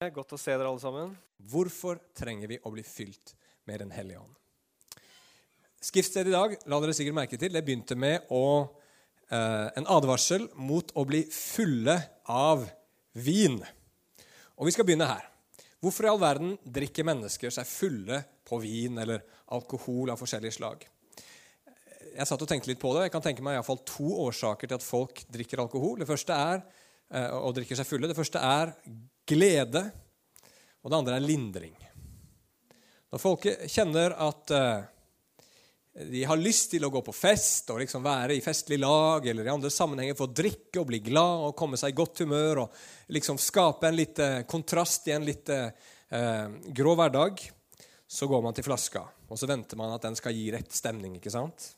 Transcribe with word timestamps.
Godt 0.00 0.32
å 0.32 0.38
se 0.40 0.54
dere 0.54 0.64
alle 0.64 0.80
sammen. 0.80 1.10
Hvorfor 1.52 1.98
trenger 2.16 2.48
vi 2.48 2.56
å 2.64 2.70
bli 2.72 2.80
fylt 2.80 3.34
med 3.68 3.82
Den 3.82 3.90
hellige 3.92 4.22
ånd? 4.22 4.38
Skriftstedet 5.76 6.30
i 6.30 6.32
dag 6.32 6.54
la 6.72 6.78
dere 6.80 6.94
sikkert 6.96 7.18
merke 7.18 7.36
til, 7.36 7.52
det 7.52 7.60
begynte 7.66 7.98
med 8.00 8.24
å, 8.32 8.70
eh, 9.28 9.68
en 9.76 9.84
advarsel 9.84 10.48
mot 10.56 10.90
å 10.96 11.04
bli 11.04 11.24
fulle 11.24 11.98
av 12.24 12.64
vin. 13.12 13.60
Og 14.56 14.64
vi 14.64 14.70
skal 14.70 14.86
begynne 14.86 15.06
her. 15.06 15.28
Hvorfor 15.82 16.04
i 16.04 16.08
all 16.08 16.18
verden 16.18 16.56
drikker 16.64 17.04
mennesker 17.04 17.50
seg 17.50 17.66
fulle 17.66 18.24
på 18.42 18.58
vin 18.58 18.96
eller 18.96 19.20
alkohol 19.52 20.08
av 20.08 20.16
forskjellige 20.18 20.56
slag? 20.56 20.86
Jeg 22.16 22.26
satt 22.26 22.40
og 22.40 22.48
tenkte 22.48 22.68
litt 22.68 22.80
på 22.80 22.94
det. 22.94 23.02
Jeg 23.02 23.12
kan 23.12 23.20
tenke 23.20 23.42
meg 23.42 23.58
i 23.58 23.62
fall 23.62 23.84
to 23.84 24.16
årsaker 24.24 24.66
til 24.66 24.76
at 24.76 24.82
folk 24.82 25.26
drikker 25.28 25.60
alkohol. 25.60 25.98
Det 25.98 26.08
første 26.08 26.32
er, 26.32 26.64
og 27.10 27.54
drikker 27.56 27.74
seg 27.74 27.88
fulle. 27.88 28.06
Det 28.06 28.14
første 28.14 28.38
er 28.38 28.70
glede, 29.26 29.82
og 30.80 30.92
det 30.92 30.98
andre 31.00 31.16
er 31.18 31.24
lindring. 31.24 31.74
Når 33.10 33.22
folk 33.22 33.46
kjenner 33.70 34.14
at 34.22 34.52
eh, 34.54 34.82
de 36.10 36.22
har 36.24 36.38
lyst 36.38 36.70
til 36.70 36.84
å 36.86 36.92
gå 36.94 37.02
på 37.02 37.14
fest 37.14 37.72
og 37.74 37.80
liksom 37.82 38.04
være 38.04 38.36
i 38.36 38.44
festlig 38.44 38.78
lag 38.78 39.26
eller 39.26 39.48
i 39.48 39.52
andre 39.52 39.72
sammenhenger 39.74 40.14
for 40.18 40.30
å 40.30 40.36
drikke 40.38 40.78
og 40.80 40.86
bli 40.92 41.00
glad 41.10 41.48
og 41.48 41.56
komme 41.58 41.80
seg 41.80 41.90
i 41.90 41.98
godt 41.98 42.22
humør 42.22 42.62
og 42.64 42.76
liksom 43.10 43.40
skape 43.42 43.90
en 43.90 43.98
litt 43.98 44.22
eh, 44.22 44.44
kontrast 44.50 45.10
i 45.10 45.16
en 45.16 45.26
litt 45.26 45.50
eh, 45.50 45.72
grå 46.78 46.94
hverdag, 46.98 47.42
så 48.10 48.26
går 48.30 48.40
man 48.42 48.54
til 48.54 48.66
flaska, 48.66 49.04
og 49.30 49.38
så 49.38 49.46
venter 49.46 49.78
man 49.78 49.92
at 49.94 50.02
den 50.06 50.16
skal 50.18 50.34
gi 50.34 50.48
rett 50.54 50.72
stemning. 50.74 51.18
ikke 51.18 51.30
sant? 51.34 51.72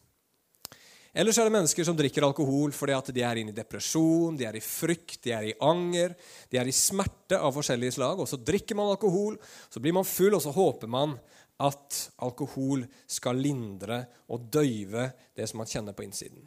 Ellers 1.13 1.37
er 1.37 1.45
det 1.45 1.53
mennesker 1.53 1.85
som 1.85 1.97
drikker 1.97 2.25
alkohol 2.25 2.73
fordi 2.73 2.95
at 2.97 3.11
de 3.13 3.25
er 3.27 3.43
inne 3.43 3.53
i 3.53 3.57
depresjon, 3.57 4.37
de 4.39 4.47
er 4.49 4.57
i 4.57 4.65
frykt, 4.65 5.19
de 5.27 5.35
er 5.37 5.51
i 5.51 5.57
anger, 5.61 6.15
de 6.49 6.61
er 6.61 6.69
i 6.71 6.73
smerte 6.73 7.37
av 7.37 7.53
forskjellige 7.53 7.99
slag. 7.99 8.23
Og 8.23 8.31
så 8.31 8.39
drikker 8.41 8.79
man 8.79 8.95
alkohol, 8.95 9.37
så 9.69 9.83
blir 9.83 9.93
man 9.93 10.09
full, 10.09 10.33
og 10.33 10.41
så 10.45 10.55
håper 10.57 10.89
man 10.89 11.19
at 11.63 11.99
alkohol 12.25 12.87
skal 13.05 13.37
lindre 13.37 14.01
og 14.33 14.49
døyve 14.57 15.11
det 15.37 15.51
som 15.51 15.61
man 15.61 15.69
kjenner 15.69 15.93
på 15.97 16.07
innsiden. 16.07 16.47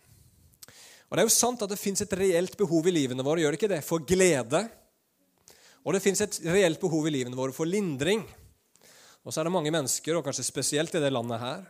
Og 1.06 1.14
Det 1.14 1.22
er 1.22 1.30
jo 1.30 1.36
sant 1.36 1.62
at 1.62 1.70
det 1.70 1.78
fins 1.80 2.02
et 2.02 2.16
reelt 2.18 2.58
behov 2.58 2.90
i 2.90 2.96
livene 2.96 3.24
våre 3.24 3.44
gjør 3.44 3.54
det 3.54 3.60
ikke 3.62 3.70
det, 3.76 3.84
for 3.86 4.02
glede. 4.02 4.64
Og 5.86 5.94
det 5.94 6.02
fins 6.02 6.24
et 6.26 6.40
reelt 6.50 6.82
behov 6.82 7.06
i 7.06 7.14
livene 7.14 7.38
våre 7.38 7.54
for 7.54 7.70
lindring. 7.70 8.26
Og 9.22 9.30
så 9.30 9.42
er 9.42 9.48
det 9.48 9.54
mange 9.54 9.74
mennesker, 9.74 10.18
og 10.18 10.26
kanskje 10.26 10.48
spesielt 10.50 10.98
i 10.98 11.04
det 11.04 11.14
landet 11.14 11.40
her, 11.40 11.62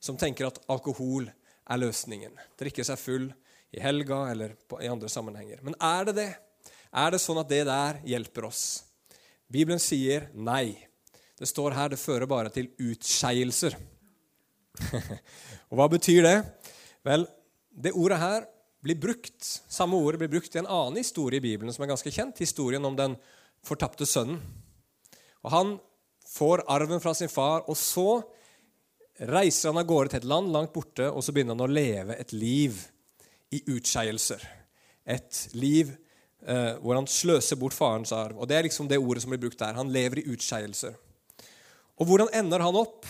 som 0.00 0.16
tenker 0.16 0.48
at 0.48 0.62
alkohol 0.72 1.28
er 1.68 1.80
løsningen. 1.80 2.34
Drikke 2.58 2.84
seg 2.86 3.00
full 3.00 3.28
i 3.74 3.80
helga 3.82 4.24
eller 4.32 4.54
i 4.80 4.90
andre 4.90 5.10
sammenhenger. 5.12 5.60
Men 5.62 5.76
er 5.80 6.08
det 6.08 6.16
det? 6.18 6.30
Er 6.88 7.12
det 7.12 7.20
sånn 7.20 7.40
at 7.40 7.50
det 7.50 7.64
der 7.68 8.00
hjelper 8.08 8.48
oss? 8.48 8.62
Bibelen 9.48 9.80
sier 9.80 10.28
nei. 10.34 10.76
Det 11.38 11.48
står 11.48 11.76
her 11.76 11.92
det 11.92 12.00
fører 12.00 12.28
bare 12.28 12.52
til 12.52 12.70
utskeielser. 12.90 13.76
Og 15.70 15.78
hva 15.78 15.88
betyr 15.92 16.24
det? 16.24 16.38
Vel, 17.06 17.26
det 17.70 17.94
ordet 17.96 18.20
her 18.20 18.46
blir 18.84 18.98
brukt, 19.00 19.42
samme 19.68 19.98
ordet 19.98 20.22
blir 20.22 20.32
brukt 20.32 20.54
i 20.54 20.60
en 20.60 20.70
annen 20.70 21.00
historie 21.00 21.40
i 21.40 21.44
Bibelen 21.44 21.74
som 21.74 21.84
er 21.84 21.92
ganske 21.92 22.12
kjent, 22.14 22.40
historien 22.40 22.84
om 22.86 22.96
den 22.96 23.16
fortapte 23.66 24.06
sønnen. 24.06 24.40
Og 25.44 25.50
Han 25.54 25.76
får 26.28 26.64
arven 26.68 27.00
fra 27.00 27.14
sin 27.16 27.30
far, 27.32 27.64
og 27.66 27.76
så 27.76 28.20
reiser 29.18 29.72
han 29.72 29.80
av 29.80 29.88
gårde 29.88 30.12
til 30.12 30.22
et 30.22 30.28
land 30.30 30.52
langt 30.54 30.72
borte, 30.74 31.08
og 31.10 31.24
så 31.24 31.34
begynner 31.34 31.56
han 31.56 31.66
å 31.66 31.72
leve 31.72 32.16
et 32.18 32.32
liv 32.36 32.78
i 33.54 33.62
utskeielser. 33.74 34.44
Et 35.08 35.40
liv 35.56 35.90
eh, 36.46 36.76
hvor 36.82 36.98
han 36.98 37.08
sløser 37.10 37.58
bort 37.58 37.76
farens 37.76 38.12
arv. 38.14 38.38
Og 38.38 38.48
Det 38.48 38.58
er 38.58 38.68
liksom 38.68 38.88
det 38.90 39.00
ordet 39.00 39.24
som 39.24 39.32
blir 39.34 39.42
brukt 39.42 39.58
der. 39.58 39.78
Han 39.78 39.92
lever 39.92 40.22
i 40.22 40.28
utskeielser. 40.34 40.94
Og 41.98 42.06
hvordan 42.06 42.30
ender 42.36 42.62
han 42.62 42.78
opp? 42.78 43.08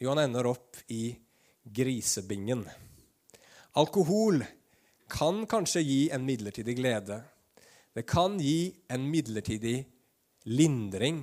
Jo, 0.00 0.14
han 0.14 0.24
ender 0.24 0.48
opp 0.48 0.78
i 0.88 1.12
grisebingen. 1.64 2.64
Alkohol 3.80 4.44
kan 5.10 5.44
kanskje 5.50 5.82
gi 5.84 6.00
en 6.14 6.24
midlertidig 6.24 6.76
glede. 6.78 7.20
Det 7.94 8.06
kan 8.08 8.38
gi 8.40 8.72
en 8.90 9.04
midlertidig 9.10 9.84
lindring, 10.50 11.20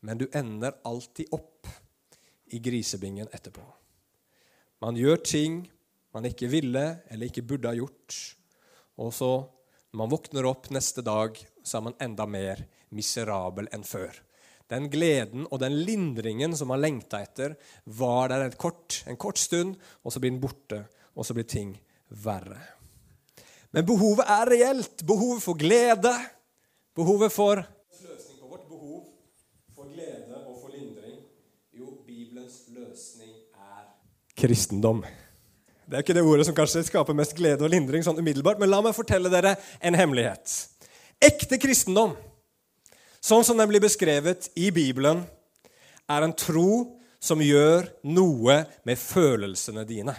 men 0.00 0.18
du 0.18 0.26
ender 0.34 0.78
alltid 0.88 1.30
opp 1.34 1.68
i 2.50 2.60
grisebingen 2.62 3.28
etterpå. 3.32 3.64
Man 4.84 4.96
gjør 4.96 5.20
ting 5.24 5.64
man 6.14 6.26
ikke 6.28 6.48
ville 6.50 6.84
eller 7.10 7.28
ikke 7.28 7.44
burde 7.46 7.70
ha 7.70 7.76
gjort. 7.76 8.16
Og 8.98 9.12
så, 9.14 9.30
når 9.92 10.00
man 10.00 10.12
våkner 10.12 10.48
opp 10.48 10.70
neste 10.74 11.04
dag, 11.06 11.36
så 11.62 11.78
er 11.78 11.84
man 11.88 11.98
enda 12.02 12.26
mer 12.26 12.64
miserabel 12.96 13.68
enn 13.74 13.84
før. 13.86 14.16
Den 14.68 14.88
gleden 14.92 15.46
og 15.48 15.60
den 15.62 15.78
lindringen 15.86 16.56
som 16.56 16.72
man 16.72 16.82
lengta 16.82 17.22
etter, 17.24 17.54
var 17.84 18.32
der 18.32 18.50
kort, 18.60 19.02
en 19.08 19.20
kort 19.20 19.40
stund, 19.40 19.76
og 20.04 20.12
så 20.12 20.20
blir 20.20 20.34
den 20.34 20.42
borte, 20.42 20.82
og 21.16 21.24
så 21.24 21.36
blir 21.36 21.48
ting 21.48 21.72
verre. 22.24 22.58
Men 23.72 23.86
behovet 23.88 24.28
er 24.28 24.48
reelt. 24.48 25.04
Behovet 25.08 25.44
for 25.44 25.60
glede, 25.60 26.12
behovet 26.96 27.32
for 27.32 27.62
kristendom. 34.38 35.02
Det 35.88 35.96
er 35.96 36.04
ikke 36.04 36.16
det 36.18 36.24
ordet 36.26 36.44
som 36.46 36.56
kanskje 36.56 36.84
skaper 36.86 37.16
mest 37.16 37.34
glede 37.36 37.64
og 37.64 37.72
lindring, 37.72 38.04
sånn 38.04 38.20
umiddelbart, 38.20 38.60
men 38.60 38.70
la 38.70 38.82
meg 38.84 38.96
fortelle 38.96 39.30
dere 39.32 39.54
en 39.80 39.96
hemmelighet. 39.96 40.52
Ekte 41.24 41.58
kristendom, 41.60 42.12
sånn 43.24 43.46
som 43.46 43.58
den 43.58 43.70
blir 43.70 43.82
beskrevet 43.82 44.50
i 44.60 44.68
Bibelen, 44.74 45.24
er 46.08 46.24
en 46.24 46.36
tro 46.36 46.98
som 47.20 47.40
gjør 47.42 47.88
noe 48.06 48.60
med 48.86 49.00
følelsene 49.00 49.84
dine. 49.88 50.14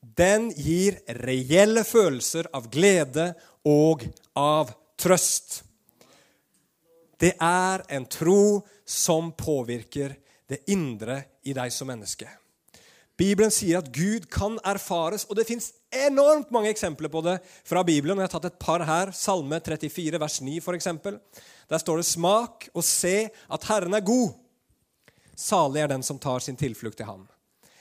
Den 0.00 0.48
gir 0.56 0.98
reelle 1.20 1.84
følelser 1.84 2.48
av 2.56 2.68
glede 2.72 3.30
og 3.68 4.04
av 4.36 4.72
trøst. 5.00 5.62
Det 7.20 7.34
er 7.36 7.84
en 7.92 8.06
tro 8.08 8.62
som 8.88 9.30
påvirker 9.36 10.16
det 10.50 10.64
indre 10.70 11.22
i 11.46 11.54
deg 11.56 11.72
som 11.72 11.88
menneske. 11.90 12.28
Bibelen 13.20 13.52
sier 13.52 13.82
at 13.82 13.90
Gud 13.92 14.30
kan 14.32 14.56
erfares, 14.64 15.26
og 15.28 15.36
det 15.36 15.44
fins 15.48 15.74
enormt 15.92 16.52
mange 16.54 16.70
eksempler 16.72 17.10
på 17.12 17.20
det 17.26 17.36
fra 17.68 17.82
Bibelen. 17.84 18.16
Jeg 18.16 18.30
har 18.30 18.32
tatt 18.32 18.48
et 18.48 18.60
par 18.62 18.84
her. 18.88 19.12
Salme 19.12 19.58
34, 19.60 20.20
vers 20.22 20.38
9, 20.40 20.54
f.eks. 20.62 20.88
Der 21.68 21.82
står 21.82 22.00
det 22.00 22.06
'Smak 22.08 22.70
og 22.72 22.84
se 22.84 23.28
at 23.28 23.66
Herren 23.68 23.94
er 23.94 24.00
god'. 24.00 24.32
Salig 25.36 25.82
er 25.82 25.88
den 25.88 26.02
som 26.02 26.18
tar 26.18 26.40
sin 26.40 26.56
tilflukt 26.56 26.96
til 26.96 27.06
ham. 27.06 27.28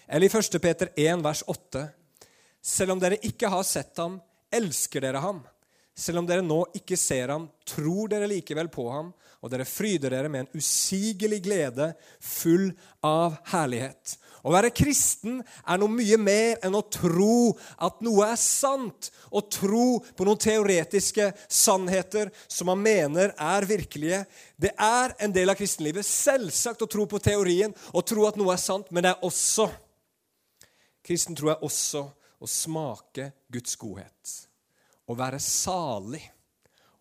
Eller 0.08 0.28
i 0.28 0.38
1. 0.38 0.62
Peter 0.62 0.92
1, 0.96 1.24
vers 1.24 1.44
8. 1.48 1.88
Selv 2.62 2.92
om 2.92 3.00
dere 3.00 3.20
ikke 3.24 3.50
har 3.50 3.64
sett 3.64 3.98
ham, 3.98 4.20
elsker 4.52 5.02
dere 5.02 5.22
ham. 5.24 5.44
Selv 6.00 6.22
om 6.22 6.28
dere 6.28 6.46
nå 6.46 6.62
ikke 6.78 6.96
ser 7.00 7.34
ham, 7.34 7.50
tror 7.68 8.08
dere 8.12 8.30
likevel 8.32 8.70
på 8.72 8.88
ham, 8.88 9.12
og 9.40 9.52
dere 9.52 9.68
fryder 9.68 10.14
dere 10.14 10.32
med 10.32 10.46
en 10.46 10.60
usigelig 10.60 11.42
glede, 11.44 11.92
full 12.24 12.70
av 13.06 13.38
herlighet. 13.52 14.16
Å 14.40 14.54
være 14.54 14.72
kristen 14.72 15.42
er 15.44 15.80
noe 15.80 15.92
mye 15.92 16.16
mer 16.20 16.62
enn 16.64 16.78
å 16.78 16.86
tro 16.88 17.52
at 17.84 18.00
noe 18.06 18.30
er 18.32 18.40
sant, 18.40 19.10
og 19.28 19.50
tro 19.52 20.00
på 20.00 20.28
noen 20.28 20.40
teoretiske 20.40 21.28
sannheter 21.52 22.32
som 22.48 22.72
man 22.72 22.80
mener 22.84 23.34
er 23.36 23.68
virkelige. 23.68 24.24
Det 24.56 24.72
er 24.80 25.18
en 25.20 25.36
del 25.36 25.52
av 25.52 25.60
kristenlivet 25.60 26.08
selvsagt 26.08 26.86
å 26.86 26.92
tro 26.92 27.08
på 27.10 27.20
teorien 27.24 27.76
og 27.92 28.08
tro 28.08 28.28
at 28.30 28.40
noe 28.40 28.56
er 28.56 28.64
sant, 28.64 28.88
men 28.92 29.04
det 29.06 29.16
er 29.16 29.28
også 29.28 29.68
Kristen 31.10 31.34
tro 31.34 31.50
er 31.50 31.64
også 31.66 32.04
å 32.40 32.48
smake 32.48 33.32
Guds 33.50 33.74
godhet. 33.80 34.49
Å 35.10 35.18
være 35.18 35.42
salig 35.42 36.22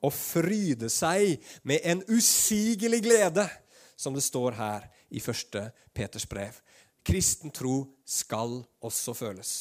og 0.04 0.14
fryde 0.14 0.88
seg 0.92 1.42
med 1.66 1.84
en 1.84 2.02
usigelig 2.08 3.02
glede, 3.04 3.44
som 3.99 4.14
det 4.14 4.22
står 4.25 4.56
her 4.56 4.87
i 5.10 5.20
1. 5.20 5.58
Peters 5.93 6.28
brev. 6.31 6.55
Kristen 7.05 7.52
tro 7.55 7.82
skal 8.06 8.60
også 8.84 9.14
føles. 9.16 9.52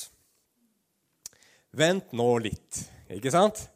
Vent 1.77 2.13
nå 2.15 2.29
litt, 2.45 2.83
ikke 3.11 3.33
sant? 3.33 3.67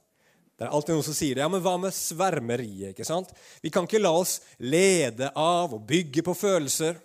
Det 0.57 0.67
er 0.67 0.75
alltid 0.77 0.93
noen 0.93 1.05
som 1.05 1.15
sier 1.17 1.37
det. 1.37 1.41
Ja, 1.41 1.49
men 1.49 1.63
hva 1.65 1.73
med 1.81 1.95
svermeriet? 1.95 2.91
ikke 2.93 3.05
sant? 3.07 3.31
Vi 3.63 3.71
kan 3.73 3.87
ikke 3.87 4.01
la 4.01 4.11
oss 4.13 4.35
lede 4.61 5.31
av 5.33 5.73
og 5.73 5.87
bygge 5.89 6.21
på 6.25 6.35
følelser. 6.37 6.99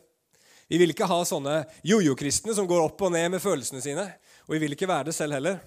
Vi 0.69 0.76
vil 0.76 0.92
ikke 0.92 1.08
ha 1.08 1.22
sånne 1.24 1.62
jojo-kristne 1.86 2.52
som 2.56 2.69
går 2.69 2.82
opp 2.84 3.06
og 3.06 3.14
ned 3.14 3.30
med 3.32 3.40
følelsene 3.40 3.80
sine. 3.80 4.04
Og 4.44 4.56
vi 4.56 4.60
vil 4.66 4.76
ikke 4.76 4.90
være 4.90 5.08
det 5.08 5.16
selv 5.16 5.38
heller. 5.38 5.62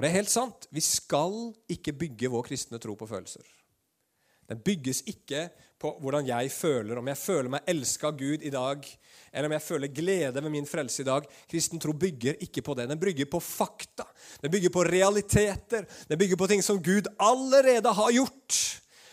Og 0.00 0.04
det 0.06 0.14
er 0.14 0.22
helt 0.22 0.32
sant. 0.32 0.62
Vi 0.72 0.80
skal 0.80 1.34
ikke 1.68 1.92
bygge 1.92 2.28
vår 2.32 2.46
kristne 2.46 2.78
tro 2.80 2.94
på 2.96 3.04
følelser. 3.04 3.44
Den 4.48 4.62
bygges 4.64 5.02
ikke 5.12 5.42
på 5.76 5.90
hvordan 6.00 6.24
jeg 6.24 6.48
føler, 6.54 6.96
om 6.96 7.10
jeg 7.12 7.20
føler 7.20 7.52
meg 7.52 7.68
elska 7.68 8.08
av 8.08 8.16
Gud 8.16 8.40
i 8.40 8.54
dag, 8.54 8.88
eller 9.28 9.50
om 9.50 9.56
jeg 9.58 9.66
føler 9.66 9.92
glede 9.92 10.40
ved 10.40 10.54
min 10.56 10.70
frelse 10.70 11.04
i 11.04 11.08
dag. 11.10 11.28
Kristen 11.52 11.84
tro 11.84 11.92
bygger 11.92 12.40
ikke 12.40 12.64
på 12.64 12.78
det. 12.80 12.88
Den 12.88 13.04
bygger 13.04 13.28
på 13.28 13.44
fakta. 13.44 14.08
Den 14.40 14.56
bygger 14.56 14.72
på 14.72 14.88
realiteter. 14.88 15.84
Den 16.08 16.24
bygger 16.24 16.40
på 16.40 16.48
ting 16.48 16.64
som 16.64 16.80
Gud 16.80 17.12
allerede 17.20 17.92
har 18.00 18.16
gjort. 18.22 18.64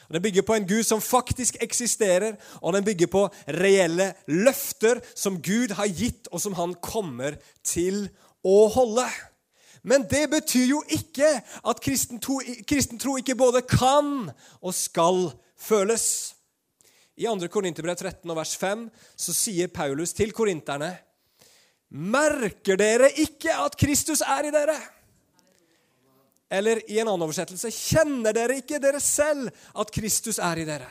Den 0.07 0.23
bygger 0.23 0.47
på 0.47 0.55
en 0.55 0.71
Gud 0.71 0.87
som 0.87 1.03
faktisk 1.03 1.59
eksisterer, 1.59 2.39
og 2.63 2.79
den 2.79 2.87
bygger 2.87 3.11
på 3.11 3.27
reelle 3.59 4.13
løfter 4.31 5.03
som 5.11 5.41
Gud 5.43 5.75
har 5.75 5.91
gitt, 5.91 6.31
og 6.31 6.39
som 6.39 6.55
han 6.55 6.79
kommer 6.79 7.35
til 7.59 8.05
å 8.39 8.61
holde. 8.71 9.11
Men 9.83 10.05
det 10.09 10.25
betyr 10.31 10.65
jo 10.71 10.81
ikke 10.93 11.29
at 11.41 11.81
kristen 11.83 12.21
tro, 12.23 12.39
kristen 12.67 12.99
tro 13.01 13.17
ikke 13.19 13.37
både 13.37 13.61
kan 13.67 14.29
og 14.61 14.73
skal 14.75 15.29
føles. 15.57 16.33
I 17.17 17.25
2. 17.25 17.49
Korinterbrev 17.49 17.97
13 17.97 18.35
vers 18.37 18.53
5 18.61 18.87
så 19.17 19.33
sier 19.33 19.71
Paulus 19.73 20.13
til 20.13 20.33
korinterne 20.37 20.91
Merker 21.87 22.77
dere 22.77 23.07
ikke 23.23 23.53
at 23.57 23.77
Kristus 23.79 24.21
er 24.21 24.49
i 24.49 24.53
dere? 24.53 24.75
Eller 26.51 26.81
i 26.85 26.99
en 26.99 27.07
annen 27.07 27.25
oversettelse 27.25 27.71
Kjenner 27.73 28.35
dere 28.35 28.59
ikke 28.61 28.79
dere 28.83 29.01
selv 29.03 29.49
at 29.73 29.93
Kristus 29.95 30.37
er 30.37 30.61
i 30.61 30.67
dere? 30.67 30.89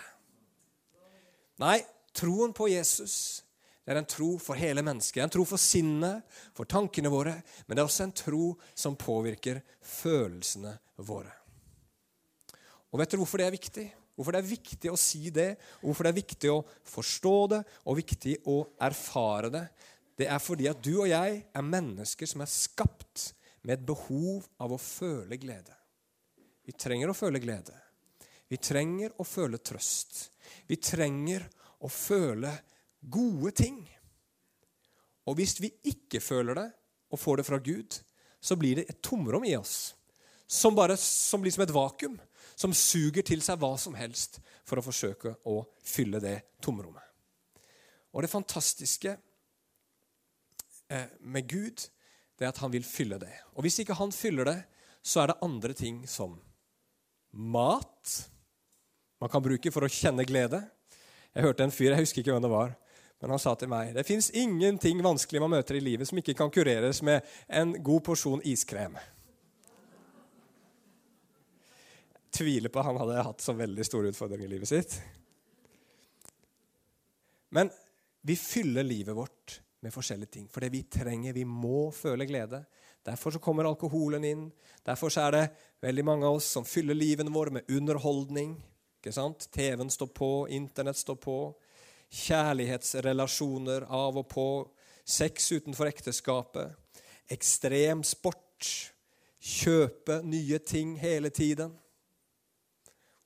Nei, 1.62 1.78
troen 2.16 2.52
på 2.56 2.68
Jesus 2.72 3.45
det 3.86 3.94
er 3.94 4.00
en 4.00 4.08
tro 4.10 4.32
for 4.42 4.58
hele 4.58 4.82
mennesket. 4.82 5.20
En 5.22 5.30
tro 5.30 5.44
for 5.46 5.62
sinnet, 5.62 6.24
for 6.58 6.66
tankene 6.66 7.10
våre. 7.12 7.36
Men 7.66 7.76
det 7.76 7.84
er 7.84 7.86
også 7.86 8.08
en 8.08 8.16
tro 8.18 8.48
som 8.74 8.96
påvirker 8.98 9.60
følelsene 9.78 10.72
våre. 11.06 11.30
Og 12.90 12.98
vet 12.98 13.14
dere 13.14 13.22
hvorfor 13.22 13.38
det 13.38 13.46
er 13.46 13.54
viktig? 13.54 13.86
Hvorfor 14.16 14.34
det 14.34 14.42
er 14.42 14.48
viktig 14.48 14.90
å 14.90 14.98
si 14.98 15.30
det, 15.30 15.52
og 15.78 15.90
hvorfor 15.90 16.06
det 16.08 16.10
er 16.10 16.18
viktig 16.18 16.50
å 16.50 16.60
forstå 16.88 17.36
det 17.52 17.62
og 17.84 17.98
viktig 18.00 18.36
å 18.50 18.58
erfare 18.88 19.54
det? 19.54 19.64
Det 20.18 20.30
er 20.34 20.42
fordi 20.42 20.66
at 20.72 20.82
du 20.82 20.94
og 20.96 21.10
jeg 21.12 21.40
er 21.46 21.70
mennesker 21.70 22.26
som 22.26 22.42
er 22.42 22.50
skapt 22.50 23.30
med 23.62 23.76
et 23.76 23.86
behov 23.86 24.48
av 24.58 24.74
å 24.74 24.82
føle 24.82 25.38
glede. 25.38 25.76
Vi 26.66 26.74
trenger 26.74 27.12
å 27.12 27.18
føle 27.18 27.38
glede. 27.38 27.76
Vi 28.50 28.58
trenger 28.58 29.14
å 29.22 29.26
føle 29.26 29.62
trøst. 29.62 30.32
Vi 30.66 30.80
trenger 30.82 31.46
å 31.84 31.92
føle 31.92 32.50
glede 32.50 32.75
gode 33.11 33.53
ting. 33.56 33.81
Og 35.26 35.38
hvis 35.38 35.56
vi 35.62 35.73
ikke 35.87 36.20
føler 36.23 36.58
det 36.58 36.69
og 37.11 37.20
får 37.20 37.41
det 37.41 37.47
fra 37.49 37.58
Gud, 37.62 37.99
så 38.41 38.56
blir 38.58 38.81
det 38.81 38.87
et 38.91 39.03
tomrom 39.03 39.44
i 39.47 39.56
oss 39.58 39.94
som, 40.47 40.75
bare, 40.75 40.97
som 41.00 41.43
blir 41.43 41.50
som 41.55 41.64
et 41.64 41.75
vakuum, 41.75 42.19
som 42.55 42.75
suger 42.75 43.26
til 43.26 43.43
seg 43.43 43.58
hva 43.61 43.73
som 43.81 43.97
helst 43.99 44.38
for 44.67 44.79
å 44.79 44.85
forsøke 44.85 45.35
å 45.50 45.58
fylle 45.82 46.20
det 46.23 46.38
tomrommet. 46.62 47.03
Og 48.14 48.23
det 48.25 48.32
fantastiske 48.32 49.17
eh, 50.88 51.08
med 51.20 51.50
Gud, 51.50 51.82
det 52.38 52.47
er 52.47 52.55
at 52.55 52.62
han 52.62 52.73
vil 52.73 52.87
fylle 52.87 53.19
det. 53.20 53.32
Og 53.56 53.67
hvis 53.67 53.81
ikke 53.82 53.99
han 53.99 54.14
fyller 54.14 54.49
det, 54.49 54.58
så 55.03 55.23
er 55.23 55.32
det 55.32 55.43
andre 55.44 55.76
ting 55.76 56.00
som 56.08 56.38
mat 57.37 58.14
man 59.20 59.31
kan 59.32 59.44
bruke 59.44 59.73
for 59.73 59.85
å 59.85 59.93
kjenne 59.93 60.25
glede. 60.29 60.62
Jeg 61.35 61.44
hørte 61.44 61.67
en 61.67 61.75
fyr, 61.75 61.93
jeg 61.93 62.06
husker 62.06 62.23
ikke 62.23 62.35
hvem 62.37 62.47
det 62.47 62.53
var, 62.53 62.75
men 63.20 63.32
han 63.32 63.40
sa 63.40 63.54
til 63.56 63.70
meg 63.72 63.94
det 63.96 64.04
fins 64.06 64.28
ingenting 64.36 65.00
vanskelig 65.04 65.40
man 65.42 65.54
møter 65.56 65.78
i 65.78 65.84
livet 65.84 66.08
som 66.08 66.18
ikke 66.20 66.36
kan 66.36 66.52
kureres 66.52 67.02
med 67.06 67.24
en 67.48 67.72
god 67.84 68.02
porsjon 68.04 68.42
iskrem. 68.44 68.98
Jeg 72.20 72.42
tviler 72.42 72.72
på 72.72 72.82
at 72.82 72.90
han 72.90 73.00
hadde 73.00 73.26
hatt 73.30 73.40
så 73.44 73.56
veldig 73.56 73.84
store 73.88 74.12
utfordringer 74.12 74.44
i 74.44 74.52
livet 74.52 74.68
sitt. 74.68 74.98
Men 77.56 77.70
vi 78.26 78.36
fyller 78.36 78.84
livet 78.84 79.16
vårt 79.16 79.60
med 79.80 79.94
forskjellige 79.94 80.34
ting. 80.34 80.48
For 80.52 80.60
det 80.60 80.74
vi 80.74 80.82
trenger, 80.92 81.32
vi 81.32 81.46
må 81.48 81.88
føle 81.94 82.26
glede. 82.28 82.64
Derfor 83.06 83.30
så 83.32 83.40
kommer 83.40 83.64
alkoholen 83.64 84.24
inn. 84.26 84.48
Derfor 84.84 85.08
så 85.14 85.28
er 85.28 85.36
det 85.36 85.44
veldig 85.80 86.04
mange 86.04 86.26
av 86.26 86.36
oss 86.40 86.48
som 86.56 86.66
fyller 86.66 86.98
livene 86.98 87.32
våre 87.32 87.54
med 87.54 87.70
underholdning. 87.72 88.56
Ikke 88.98 89.14
sant? 89.14 89.46
TV-en 89.54 89.92
står 89.92 90.10
på, 90.12 90.30
Internett 90.52 90.98
står 90.98 91.16
på 91.22 91.38
kjærlighetsrelasjoner 92.12 93.87
av 93.88 94.19
og 94.20 94.29
på, 94.31 94.49
sex 95.06 95.53
utenfor 95.53 95.91
ekteskapet, 95.91 96.75
ekstrem 97.31 98.03
sport, 98.06 98.70
kjøpe 99.47 100.20
nye 100.26 100.58
ting 100.58 100.97
hele 100.99 101.31
tiden. 101.31 101.75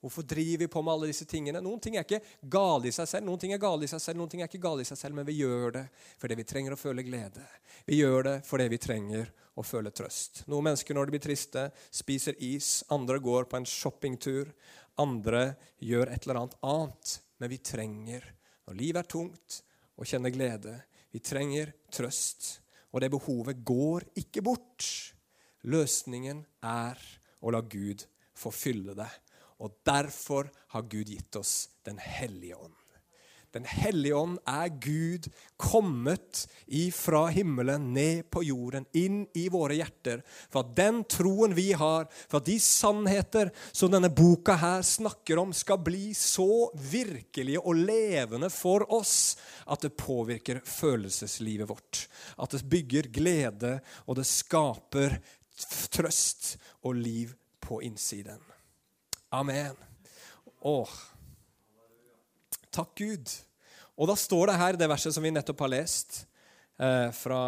Hvorfor 0.01 0.25
driver 0.25 0.59
vi 0.65 0.69
på 0.69 0.81
med 0.83 0.95
alle 0.95 1.09
disse 1.11 1.27
tingene? 1.29 1.61
Noen 1.61 1.81
ting 1.81 1.99
er 1.99 2.07
ikke 2.07 2.23
gale 2.49 2.89
i 2.89 2.93
seg 2.95 3.09
selv, 3.09 3.27
noen 3.27 3.41
ting 3.41 3.53
er 3.53 3.61
gale 3.61 3.85
i 3.85 3.91
seg 3.91 4.01
selv, 4.01 4.17
noen 4.17 4.31
ting 4.33 4.41
er 4.41 4.49
ikke 4.49 4.63
gale 4.63 4.81
i 4.81 4.89
seg 4.89 4.97
selv, 4.97 5.17
men 5.19 5.27
vi 5.29 5.37
gjør 5.43 5.75
det 5.77 5.83
fordi 6.23 6.39
vi 6.41 6.47
trenger 6.49 6.73
å 6.73 6.81
føle 6.81 7.05
glede. 7.05 7.45
Vi 7.85 7.99
gjør 8.01 8.25
det 8.31 8.37
fordi 8.49 8.69
vi 8.73 8.81
trenger 8.81 9.29
å 9.61 9.65
føle 9.67 9.93
trøst. 9.93 10.47
Noen 10.49 10.71
mennesker 10.71 10.97
når 10.97 11.09
de 11.09 11.17
blir 11.17 11.25
triste, 11.27 11.67
spiser 11.93 12.39
is. 12.41 12.79
Andre 12.89 13.21
går 13.21 13.51
på 13.51 13.61
en 13.61 13.69
shoppingtur. 13.69 14.55
Andre 15.01 15.51
gjør 15.85 16.15
et 16.15 16.25
eller 16.25 16.43
annet 16.43 16.57
annet. 16.65 17.17
Men 17.41 17.53
vi 17.53 17.61
trenger 17.65 18.25
når 18.71 18.79
livet 18.79 19.03
er 19.03 19.11
tungt, 19.11 19.57
og 19.99 20.07
kjenner 20.07 20.31
glede. 20.31 20.77
Vi 21.11 21.19
trenger 21.19 21.73
trøst, 21.91 22.61
og 22.95 23.03
det 23.03 23.11
behovet 23.11 23.65
går 23.67 24.07
ikke 24.23 24.45
bort. 24.47 24.87
Løsningen 25.67 26.45
er 26.63 27.01
å 27.43 27.51
la 27.51 27.65
Gud 27.67 28.07
få 28.39 28.53
fylle 28.55 28.95
det. 28.95 29.11
Og 29.61 29.83
derfor 29.85 30.49
har 30.73 30.87
Gud 30.87 31.11
gitt 31.11 31.37
oss 31.37 31.69
Den 31.85 31.99
hellige 31.99 32.57
ånd. 32.57 32.80
Den 33.51 33.65
hellige 33.67 34.15
ånd 34.15 34.37
er 34.47 34.69
Gud 34.79 35.27
kommet 35.59 36.45
ifra 36.67 37.25
himmelen 37.35 37.89
ned 37.95 38.29
på 38.31 38.45
jorden, 38.47 38.87
inn 38.95 39.25
i 39.35 39.49
våre 39.51 39.75
hjerter. 39.81 40.23
For 40.53 40.63
at 40.63 40.77
den 40.79 41.03
troen 41.11 41.57
vi 41.59 41.73
har, 41.75 42.07
for 42.31 42.39
at 42.39 42.47
de 42.47 42.57
sannheter 42.63 43.51
som 43.73 43.91
denne 43.91 44.13
boka 44.15 44.55
her 44.61 44.87
snakker 44.87 45.43
om, 45.43 45.55
skal 45.57 45.83
bli 45.83 46.13
så 46.15 46.71
virkelige 46.93 47.65
og 47.65 47.83
levende 47.83 48.53
for 48.55 48.87
oss 48.95 49.35
at 49.67 49.83
det 49.83 49.97
påvirker 49.99 50.63
følelseslivet 50.65 51.69
vårt. 51.71 52.07
At 52.39 52.55
det 52.55 52.65
bygger 52.71 53.11
glede, 53.11 53.77
og 54.07 54.21
det 54.21 54.29
skaper 54.31 55.19
trøst 55.91 56.55
og 56.87 56.95
liv 57.03 57.35
på 57.61 57.83
innsiden. 57.83 58.39
Amen. 59.35 59.75
Åh. 60.63 61.10
Takk, 62.71 62.93
Gud. 62.99 63.31
Og 63.99 64.09
da 64.09 64.17
står 64.17 64.51
det 64.51 64.59
her, 64.61 64.79
det 64.79 64.89
verset 64.91 65.15
som 65.15 65.25
vi 65.25 65.33
nettopp 65.35 65.65
har 65.67 65.73
lest 65.75 66.23
eh, 66.81 67.11
fra 67.15 67.41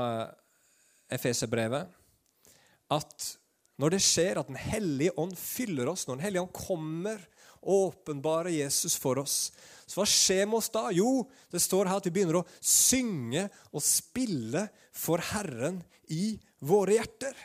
Efeserbrevet, 1.12 1.86
at 2.92 3.28
når 3.80 3.94
det 3.94 4.02
skjer 4.04 4.38
at 4.40 4.48
Den 4.50 4.58
hellige 4.60 5.14
ånd 5.18 5.32
fyller 5.38 5.88
oss, 5.92 6.06
når 6.06 6.18
Den 6.18 6.24
hellige 6.26 6.42
ånd 6.42 6.52
kommer 6.56 7.22
og 7.62 7.86
åpenbarer 7.86 8.52
Jesus 8.52 8.96
for 8.98 9.22
oss, 9.22 9.52
så 9.86 10.00
hva 10.00 10.06
skjer 10.08 10.46
med 10.48 10.58
oss 10.58 10.70
da? 10.74 10.86
Jo, 10.94 11.22
det 11.52 11.62
står 11.62 11.88
her 11.88 12.00
at 12.00 12.06
vi 12.08 12.14
begynner 12.14 12.40
å 12.40 12.46
synge 12.58 13.46
og 13.70 13.84
spille 13.84 14.66
for 14.96 15.22
Herren 15.32 15.80
i 16.10 16.34
våre 16.64 16.98
hjerter. 16.98 17.36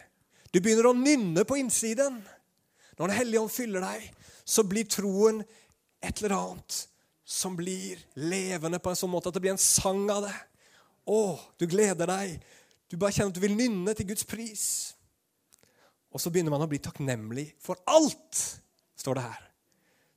Du 0.51 0.59
begynner 0.59 0.89
å 0.89 0.97
nynne 0.97 1.45
på 1.47 1.59
innsiden. 1.59 2.21
Når 2.97 3.11
Den 3.11 3.17
hellige 3.17 3.41
ånd 3.43 3.53
fyller 3.53 3.83
deg, 3.83 4.05
så 4.47 4.63
blir 4.65 4.87
troen 4.89 5.43
et 6.01 6.23
eller 6.23 6.37
annet 6.37 6.83
som 7.27 7.57
blir 7.59 7.99
levende 8.15 8.79
på 8.79 8.93
en 8.93 8.95
sånn 8.95 9.11
måte 9.11 9.27
at 9.27 9.35
det 9.35 9.43
blir 9.43 9.51
en 9.51 9.59
sang 9.59 10.05
av 10.13 10.23
det. 10.23 10.35
Å, 11.11 11.35
du 11.59 11.65
gleder 11.67 12.07
deg. 12.07 12.37
Du 12.87 12.95
bare 12.95 13.11
kjenner 13.11 13.33
at 13.33 13.35
du 13.35 13.43
vil 13.43 13.57
nynne 13.57 13.95
til 13.97 14.07
Guds 14.07 14.23
pris. 14.27 14.63
Og 16.15 16.23
så 16.23 16.31
begynner 16.31 16.55
man 16.55 16.63
å 16.63 16.69
bli 16.71 16.79
takknemlig 16.79 17.49
for 17.59 17.79
alt, 17.91 18.43
står 18.95 19.19
det 19.19 19.25
her. 19.25 19.43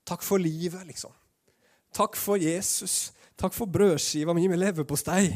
Takk 0.06 0.22
for 0.26 0.42
livet, 0.42 0.86
liksom. 0.86 1.10
Takk 1.94 2.14
for 2.18 2.38
Jesus. 2.38 3.10
Takk 3.38 3.56
for 3.58 3.70
brødskiva 3.70 4.34
mi 4.36 4.46
med 4.50 4.62
leverpostei. 4.62 5.26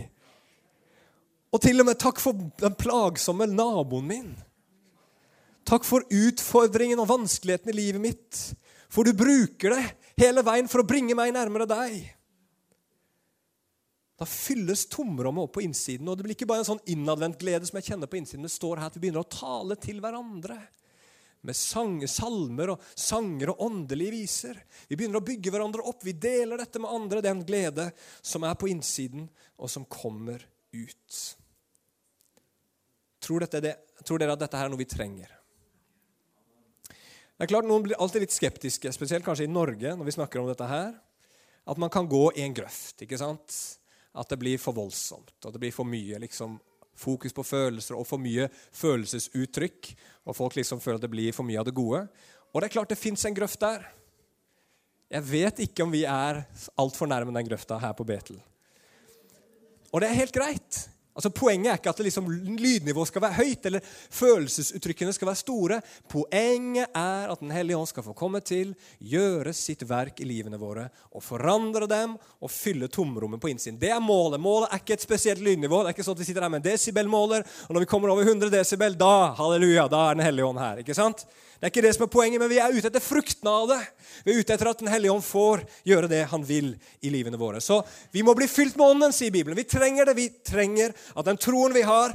Og 1.54 1.62
til 1.62 1.83
og 1.83 1.90
med 1.90 1.99
takk 1.99 2.23
for 2.23 2.38
den 2.62 2.78
plagsomme 2.78 3.50
naboen 3.50 4.07
min. 4.07 4.31
Takk 5.66 5.87
for 5.87 6.07
utfordringen 6.07 7.02
og 7.02 7.11
vanskeligheten 7.11 7.75
i 7.75 7.76
livet 7.76 8.02
mitt. 8.02 8.40
For 8.93 9.07
du 9.07 9.14
bruker 9.16 9.75
det 9.75 9.85
hele 10.21 10.44
veien 10.47 10.68
for 10.71 10.83
å 10.83 10.88
bringe 10.88 11.16
meg 11.18 11.33
nærmere 11.35 11.66
deg. 11.71 12.04
Da 14.14 14.26
fylles 14.30 14.87
tomrommet 14.87 15.49
opp 15.49 15.56
på 15.56 15.64
innsiden. 15.64 16.09
Og 16.09 16.16
det 16.16 16.26
blir 16.26 16.37
ikke 16.37 16.49
bare 16.49 16.62
en 16.62 16.71
sånn 16.71 16.87
innadvendt 16.90 17.40
glede 17.40 17.66
som 17.66 17.80
jeg 17.80 17.90
kjenner 17.90 18.11
på 18.11 18.21
innsiden. 18.21 18.47
Det 18.47 18.54
står 18.54 18.80
her 18.80 18.92
at 18.92 18.97
vi 18.99 19.06
begynner 19.06 19.25
å 19.25 19.33
tale 19.33 19.76
til 19.83 19.99
hverandre. 20.04 20.59
Med 21.44 21.59
sang, 21.59 21.99
salmer 22.09 22.73
og 22.73 22.85
sanger 22.97 23.52
og 23.52 23.64
åndelige 23.66 24.14
viser. 24.14 24.61
Vi 24.88 24.97
begynner 24.97 25.21
å 25.21 25.26
bygge 25.26 25.52
hverandre 25.52 25.85
opp. 25.85 26.06
Vi 26.06 26.14
deler 26.16 26.62
dette 26.62 26.80
med 26.80 26.94
andre, 26.94 27.25
den 27.26 27.42
glede 27.44 27.90
som 28.23 28.47
er 28.47 28.54
på 28.56 28.71
innsiden, 28.71 29.26
og 29.59 29.73
som 29.73 29.85
kommer 29.85 30.47
ut. 30.73 31.18
Tror, 33.25 33.44
dette, 33.44 33.76
tror 34.04 34.23
dere 34.23 34.38
at 34.38 34.47
dette 34.47 34.61
er 34.61 34.71
noe 34.71 34.80
vi 34.80 34.88
trenger? 34.88 35.33
Det 37.35 37.49
er 37.49 37.50
klart 37.50 37.67
Noen 37.67 37.83
blir 37.83 37.99
alltid 37.99 38.23
litt 38.23 38.35
skeptiske, 38.35 38.93
spesielt 38.95 39.25
kanskje 39.26 39.49
i 39.49 39.50
Norge, 39.50 39.97
når 39.99 40.07
vi 40.07 40.14
snakker 40.14 40.38
om 40.38 40.47
dette 40.47 40.69
her. 40.71 40.93
At 41.67 41.81
man 41.81 41.91
kan 41.91 42.07
gå 42.07 42.29
i 42.37 42.45
en 42.45 42.55
grøft. 42.55 43.03
ikke 43.03 43.19
sant? 43.19 43.57
At 44.14 44.31
det 44.31 44.38
blir 44.38 44.61
for 44.62 44.76
voldsomt. 44.76 45.33
At 45.43 45.50
det 45.57 45.62
blir 45.62 45.75
for 45.75 45.88
mye 45.88 46.21
liksom, 46.23 46.61
fokus 46.95 47.35
på 47.35 47.43
følelser 47.43 47.99
og 47.99 48.07
for 48.07 48.23
mye 48.23 48.47
følelsesuttrykk. 48.79 49.91
Og 50.31 50.38
folk 50.38 50.55
liksom 50.61 50.83
føler 50.85 51.00
at 51.00 51.07
det 51.09 51.11
blir 51.11 51.35
for 51.35 51.47
mye 51.49 51.59
av 51.59 51.67
det 51.67 51.75
gode. 51.75 52.05
Og 52.53 52.62
det 52.62 52.69
er 52.69 52.76
klart 52.76 52.95
det 52.95 53.00
fins 53.00 53.26
en 53.26 53.35
grøft 53.35 53.59
der. 53.64 53.83
Jeg 55.11 55.26
vet 55.26 55.64
ikke 55.67 55.83
om 55.83 55.93
vi 55.95 56.05
er 56.07 56.45
altfor 56.79 57.11
nærme 57.11 57.35
den 57.35 57.49
grøfta 57.49 57.81
her 57.83 57.97
på 57.99 58.07
Betel. 58.07 58.38
Og 59.91 60.03
det 60.03 60.11
er 60.11 60.21
helt 60.23 60.35
greit. 60.35 60.85
Altså 61.14 61.30
Poenget 61.30 61.71
er 61.71 61.78
ikke 61.78 61.92
at 61.92 62.00
liksom 62.02 62.26
lydnivået 62.59 63.09
skal 63.11 63.23
være 63.23 63.38
høyt 63.38 63.66
eller 63.68 63.85
følelsesuttrykkene 64.11 65.12
skal 65.14 65.28
være 65.30 65.38
store. 65.38 65.78
Poenget 66.11 66.90
er 66.90 67.30
at 67.30 67.40
Den 67.44 67.52
hellige 67.54 67.78
ånd 67.78 67.87
skal 67.87 68.02
få 68.02 68.16
komme 68.18 68.40
til, 68.42 68.73
gjøre 68.99 69.52
sitt 69.54 69.85
verk 69.87 70.18
i 70.18 70.26
livene 70.26 70.59
våre 70.59 70.88
og 71.14 71.23
forandre 71.23 71.87
dem 71.90 72.16
og 72.18 72.50
fylle 72.50 72.88
tomrommet 72.90 73.40
på 73.40 73.52
innsiden. 73.52 73.78
Det 73.78 73.92
er 73.94 74.02
målet. 74.02 74.42
Målet 74.42 74.73
er 74.73 74.83
ikke 74.83 74.99
et 74.99 75.06
spesielt 75.06 75.44
lydnivå. 75.44 75.85
Det 75.85 75.92
er 75.92 75.97
ikke 75.97 76.09
sånn 76.09 76.18
at 76.18 76.25
vi 76.25 76.28
sitter 76.33 76.47
her 76.49 76.50
med 76.50 76.64
en 76.64 76.71
desibelmåler, 76.73 77.47
og 77.68 77.76
når 77.76 77.85
vi 77.85 77.90
kommer 77.94 78.11
over 78.11 78.26
100 78.26 78.50
desibel, 78.50 78.99
da 78.99 79.35
halleluja, 79.38 79.87
da 79.88 80.09
er 80.11 80.18
Den 80.18 80.26
hellige 80.26 80.50
ånd 80.50 80.59
her. 80.59 80.83
ikke 80.83 80.99
sant? 80.99 81.26
Det 81.64 81.68
er 81.68 81.73
ikke 81.73 81.83
det 81.87 81.94
som 81.97 82.02
er 82.04 82.11
poenget, 82.12 82.40
men 82.42 82.50
vi 82.50 82.59
er 82.61 82.75
ute 82.75 82.90
etter 82.90 83.00
fruktene 83.00 83.49
av 83.49 83.71
det. 83.71 83.78
Vi 84.26 84.35
er 84.35 84.40
ute 84.42 84.52
etter 84.52 84.68
at 84.68 84.83
Den 84.83 84.90
hellige 84.92 85.14
ånd 85.14 85.25
får 85.25 85.62
gjøre 85.88 86.11
det 86.11 86.25
han 86.28 86.42
vil 86.44 86.75
i 87.00 87.09
livene 87.09 87.38
våre. 87.40 87.62
Så 87.64 87.78
vi 88.12 88.21
må 88.26 88.35
bli 88.37 88.44
fylt 88.50 88.76
med 88.76 88.85
Ånden, 88.85 89.14
sier 89.16 89.33
Bibelen. 89.33 89.56
Vi 89.56 89.64
trenger 89.64 90.04
det. 90.04 90.16
Vi 90.18 90.26
trenger 90.44 90.92
at 91.12 91.28
den 91.28 91.40
troen 91.40 91.75
vi 91.76 91.84
har, 91.87 92.14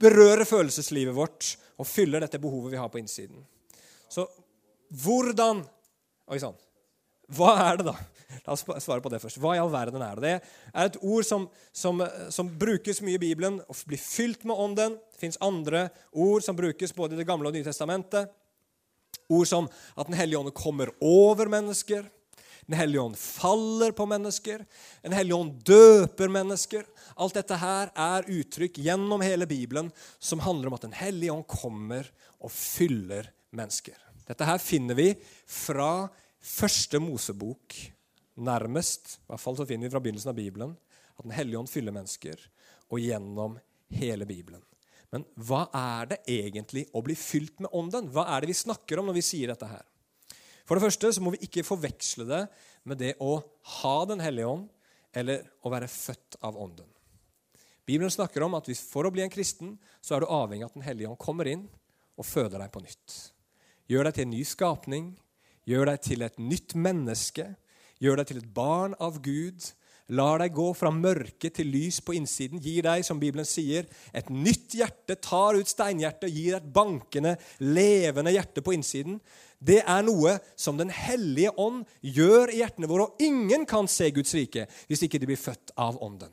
berører 0.00 0.46
følelseslivet 0.48 1.16
vårt 1.16 1.54
og 1.78 1.88
fyller 1.88 2.22
dette 2.24 2.40
behovet 2.42 2.74
vi 2.74 2.80
har 2.80 2.90
på 2.92 3.00
innsiden. 3.00 3.42
Så 4.08 4.26
hvordan 5.02 5.64
Oi 6.28 6.36
sann. 6.42 6.56
Hva 7.32 7.54
er 7.70 7.78
det, 7.80 7.86
da? 7.88 7.94
La 8.44 8.52
oss 8.52 8.64
svare 8.84 9.00
på 9.00 9.08
det 9.12 9.20
først. 9.22 9.38
Hva 9.40 9.54
i 9.56 9.60
all 9.60 9.70
verden 9.72 10.02
er 10.04 10.20
det? 10.20 10.32
Det 10.42 10.74
er 10.74 10.90
et 10.90 10.98
ord 11.00 11.24
som, 11.24 11.46
som, 11.72 12.02
som 12.32 12.50
brukes 12.60 13.00
mye 13.04 13.16
i 13.16 13.22
Bibelen, 13.22 13.58
og 13.64 13.80
blir 13.88 14.00
fylt 14.00 14.44
med 14.48 14.60
Ånden. 14.60 14.98
Det 15.12 15.22
fins 15.22 15.40
andre 15.44 15.86
ord 16.12 16.44
som 16.44 16.56
brukes 16.56 16.92
både 16.96 17.16
i 17.16 17.20
Det 17.22 17.28
gamle 17.28 17.48
og 17.48 17.56
Nye 17.56 17.64
testamentet. 17.64 18.28
Ord 19.28 19.48
som 19.48 19.68
at 19.68 20.08
Den 20.08 20.16
hellige 20.20 20.40
ånd 20.40 20.52
kommer 20.56 20.92
over 21.04 21.48
mennesker. 21.52 22.04
Den 22.68 22.76
hellige 22.76 23.00
ånd 23.00 23.16
faller 23.16 23.94
på 23.96 24.04
mennesker. 24.06 24.64
Den 25.02 25.14
hellige 25.16 25.36
ånd 25.40 25.54
døper 25.64 26.28
mennesker. 26.28 26.84
Alt 27.16 27.38
dette 27.38 27.56
her 27.56 27.88
er 27.96 28.28
uttrykk 28.28 28.76
gjennom 28.84 29.24
hele 29.24 29.48
Bibelen 29.48 29.88
som 30.20 30.42
handler 30.44 30.68
om 30.68 30.76
at 30.76 30.84
Den 30.84 30.96
hellige 30.98 31.32
ånd 31.32 31.46
kommer 31.48 32.10
og 32.38 32.52
fyller 32.52 33.30
mennesker. 33.56 33.96
Dette 34.28 34.44
her 34.44 34.60
finner 34.60 34.98
vi 34.98 35.14
fra 35.48 36.10
første 36.44 37.00
Mosebok, 37.00 37.72
nærmest. 38.36 39.16
I 39.16 39.32
hvert 39.32 39.42
fall 39.46 39.56
så 39.56 39.66
finner 39.66 39.88
vi 39.88 39.94
fra 39.96 40.04
begynnelsen 40.04 40.34
av 40.34 40.36
Bibelen 40.36 40.76
at 41.16 41.24
Den 41.24 41.34
hellige 41.34 41.58
ånd 41.58 41.72
fyller 41.72 41.96
mennesker, 41.96 42.36
og 42.92 43.00
gjennom 43.00 43.56
hele 43.96 44.28
Bibelen. 44.28 44.60
Men 45.08 45.24
hva 45.40 45.64
er 45.72 46.12
det 46.12 46.18
egentlig 46.28 46.84
å 46.92 47.00
bli 47.02 47.16
fylt 47.16 47.62
med 47.64 47.72
Ånden? 47.72 48.10
Hva 48.12 48.28
er 48.34 48.44
det 48.44 48.52
vi 48.52 48.60
snakker 48.60 49.00
om 49.00 49.08
når 49.08 49.16
vi 49.16 49.24
sier 49.24 49.50
dette 49.50 49.68
her? 49.70 49.86
For 50.68 50.76
det 50.76 50.84
første 50.84 51.14
så 51.16 51.24
må 51.24 51.32
vi 51.32 51.40
ikke 51.46 51.64
forveksle 51.64 52.26
det 52.28 52.42
med 52.88 53.00
det 53.00 53.14
å 53.24 53.38
ha 53.80 53.96
Den 54.08 54.20
hellige 54.20 54.50
ånd 54.52 54.68
eller 55.16 55.46
å 55.64 55.72
være 55.72 55.88
født 55.88 56.36
av 56.44 56.58
Ånden. 56.60 56.86
Bibelen 57.88 58.12
snakker 58.12 58.44
om 58.44 58.58
at 58.58 58.68
for 58.84 59.08
å 59.08 59.12
bli 59.12 59.24
en 59.24 59.32
kristen 59.32 59.78
så 60.04 60.14
er 60.14 60.22
du 60.22 60.28
avhengig 60.28 60.66
av 60.66 60.74
at 60.74 60.76
Den 60.76 60.84
hellige 60.84 61.08
ånd 61.08 61.20
kommer 61.22 61.48
inn 61.48 61.64
og 62.18 62.28
føder 62.28 62.60
deg 62.60 62.72
på 62.74 62.82
nytt. 62.84 63.16
Gjør 63.88 64.04
deg 64.04 64.18
til 64.18 64.26
en 64.26 64.34
ny 64.34 64.42
skapning, 64.44 65.08
gjør 65.64 65.88
deg 65.88 66.04
til 66.04 66.24
et 66.26 66.38
nytt 66.42 66.76
menneske, 66.76 67.46
gjør 68.02 68.20
deg 68.20 68.28
til 68.28 68.42
et 68.42 68.50
barn 68.52 68.96
av 69.00 69.16
Gud, 69.24 69.64
lar 70.12 70.40
deg 70.40 70.54
gå 70.56 70.66
fra 70.76 70.90
mørke 70.92 71.50
til 71.52 71.68
lys 71.72 72.02
på 72.04 72.14
innsiden, 72.16 72.60
gir 72.64 72.84
deg, 72.84 73.04
som 73.04 73.20
Bibelen 73.20 73.48
sier, 73.48 73.88
et 74.12 74.28
nytt 74.32 74.76
hjerte, 74.76 75.18
tar 75.20 75.56
ut 75.58 75.68
steinhjertet, 75.68 76.32
gir 76.32 76.56
deg 76.56 76.62
et 76.62 76.72
bankende, 76.76 77.34
levende 77.60 78.32
hjerte 78.32 78.64
på 78.64 78.76
innsiden. 78.76 79.18
Det 79.58 79.80
er 79.82 80.02
noe 80.06 80.36
som 80.56 80.78
Den 80.78 80.90
hellige 80.94 81.50
ånd 81.58 81.84
gjør 82.00 82.52
i 82.52 82.60
hjertene 82.60 82.90
våre, 82.90 83.08
og 83.08 83.22
ingen 83.22 83.66
kan 83.66 83.88
se 83.90 84.10
Guds 84.14 84.34
rike 84.36 84.68
hvis 84.86 85.02
ikke 85.06 85.18
de 85.18 85.30
blir 85.30 85.40
født 85.40 85.74
av 85.76 85.98
Ånden. 86.02 86.30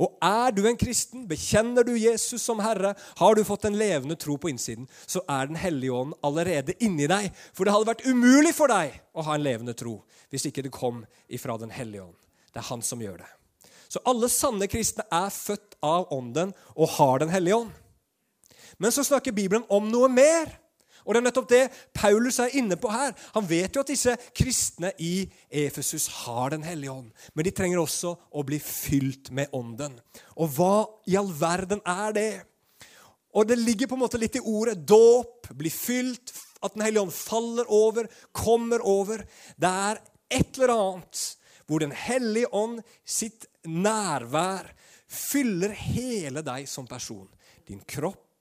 Og 0.00 0.16
er 0.24 0.54
du 0.56 0.62
en 0.66 0.78
kristen, 0.80 1.26
bekjenner 1.28 1.84
du 1.84 1.92
Jesus 1.98 2.42
som 2.42 2.62
Herre, 2.64 2.94
har 2.96 3.34
du 3.36 3.42
fått 3.44 3.66
en 3.68 3.76
levende 3.76 4.16
tro 4.16 4.38
på 4.40 4.48
innsiden, 4.48 4.88
så 5.06 5.20
er 5.28 5.50
Den 5.50 5.58
hellige 5.60 5.92
ånd 5.92 6.16
allerede 6.24 6.76
inni 6.80 7.06
deg. 7.10 7.28
For 7.52 7.64
det 7.64 7.74
hadde 7.74 7.90
vært 7.92 8.06
umulig 8.08 8.54
for 8.56 8.72
deg 8.72 8.96
å 9.12 9.26
ha 9.26 9.36
en 9.36 9.44
levende 9.44 9.76
tro 9.76 10.00
hvis 10.32 10.46
ikke 10.48 10.64
det 10.64 10.72
kom 10.72 11.04
ifra 11.28 11.58
Den 11.60 11.72
hellige 11.72 12.06
ånd. 12.06 12.16
Det 12.52 12.60
er 12.60 12.70
han 12.70 12.82
som 12.84 13.00
gjør 13.00 13.20
det. 13.20 13.28
Så 13.92 14.00
alle 14.08 14.28
sanne 14.32 14.68
kristne 14.72 15.04
er 15.12 15.28
født 15.28 15.76
av 15.84 16.08
Ånden 16.14 16.54
og 16.72 16.96
har 16.96 17.20
Den 17.20 17.32
hellige 17.32 17.60
ånd. 17.60 17.72
Men 18.80 18.92
så 18.92 19.04
snakker 19.04 19.36
Bibelen 19.36 19.66
om 19.68 19.90
noe 19.92 20.08
mer. 20.08 20.48
Og 21.02 21.14
det 21.14 21.20
er 21.20 21.26
nettopp 21.26 21.48
det 21.50 21.62
Paulus 21.96 22.38
er 22.42 22.54
inne 22.58 22.78
på 22.80 22.90
her. 22.92 23.14
Han 23.34 23.48
vet 23.48 23.74
jo 23.74 23.82
at 23.82 23.90
disse 23.90 24.14
kristne 24.36 24.92
i 25.02 25.26
Efesus 25.48 26.08
har 26.22 26.50
Den 26.54 26.62
hellige 26.66 26.92
ånd. 26.92 27.10
Men 27.34 27.44
de 27.46 27.54
trenger 27.54 27.82
også 27.82 28.14
å 28.30 28.44
bli 28.46 28.58
fylt 28.62 29.30
med 29.30 29.52
Ånden. 29.52 29.98
Og 30.36 30.54
hva 30.56 30.86
i 31.08 31.16
all 31.18 31.32
verden 31.32 31.82
er 31.86 32.16
det? 32.16 32.32
Og 33.32 33.48
det 33.48 33.58
ligger 33.58 33.88
på 33.88 33.96
en 33.96 34.04
måte 34.04 34.20
litt 34.20 34.36
i 34.36 34.44
ordet 34.44 34.76
dåp, 34.86 35.48
bli 35.56 35.70
fylt, 35.72 36.34
at 36.62 36.74
Den 36.74 36.84
hellige 36.86 37.02
ånd 37.02 37.14
faller 37.14 37.70
over, 37.72 38.06
kommer 38.32 38.84
over. 38.86 39.24
Det 39.56 39.68
er 39.68 40.02
et 40.30 40.58
eller 40.58 40.74
annet 40.76 41.22
hvor 41.66 41.80
Den 41.80 41.94
hellige 41.96 42.50
ånd 42.52 42.82
sitt 43.04 43.46
nærvær 43.64 44.68
fyller 45.12 45.72
hele 45.76 46.42
deg 46.44 46.68
som 46.68 46.86
person. 46.88 47.28
Din 47.68 47.80
kropp, 47.88 48.31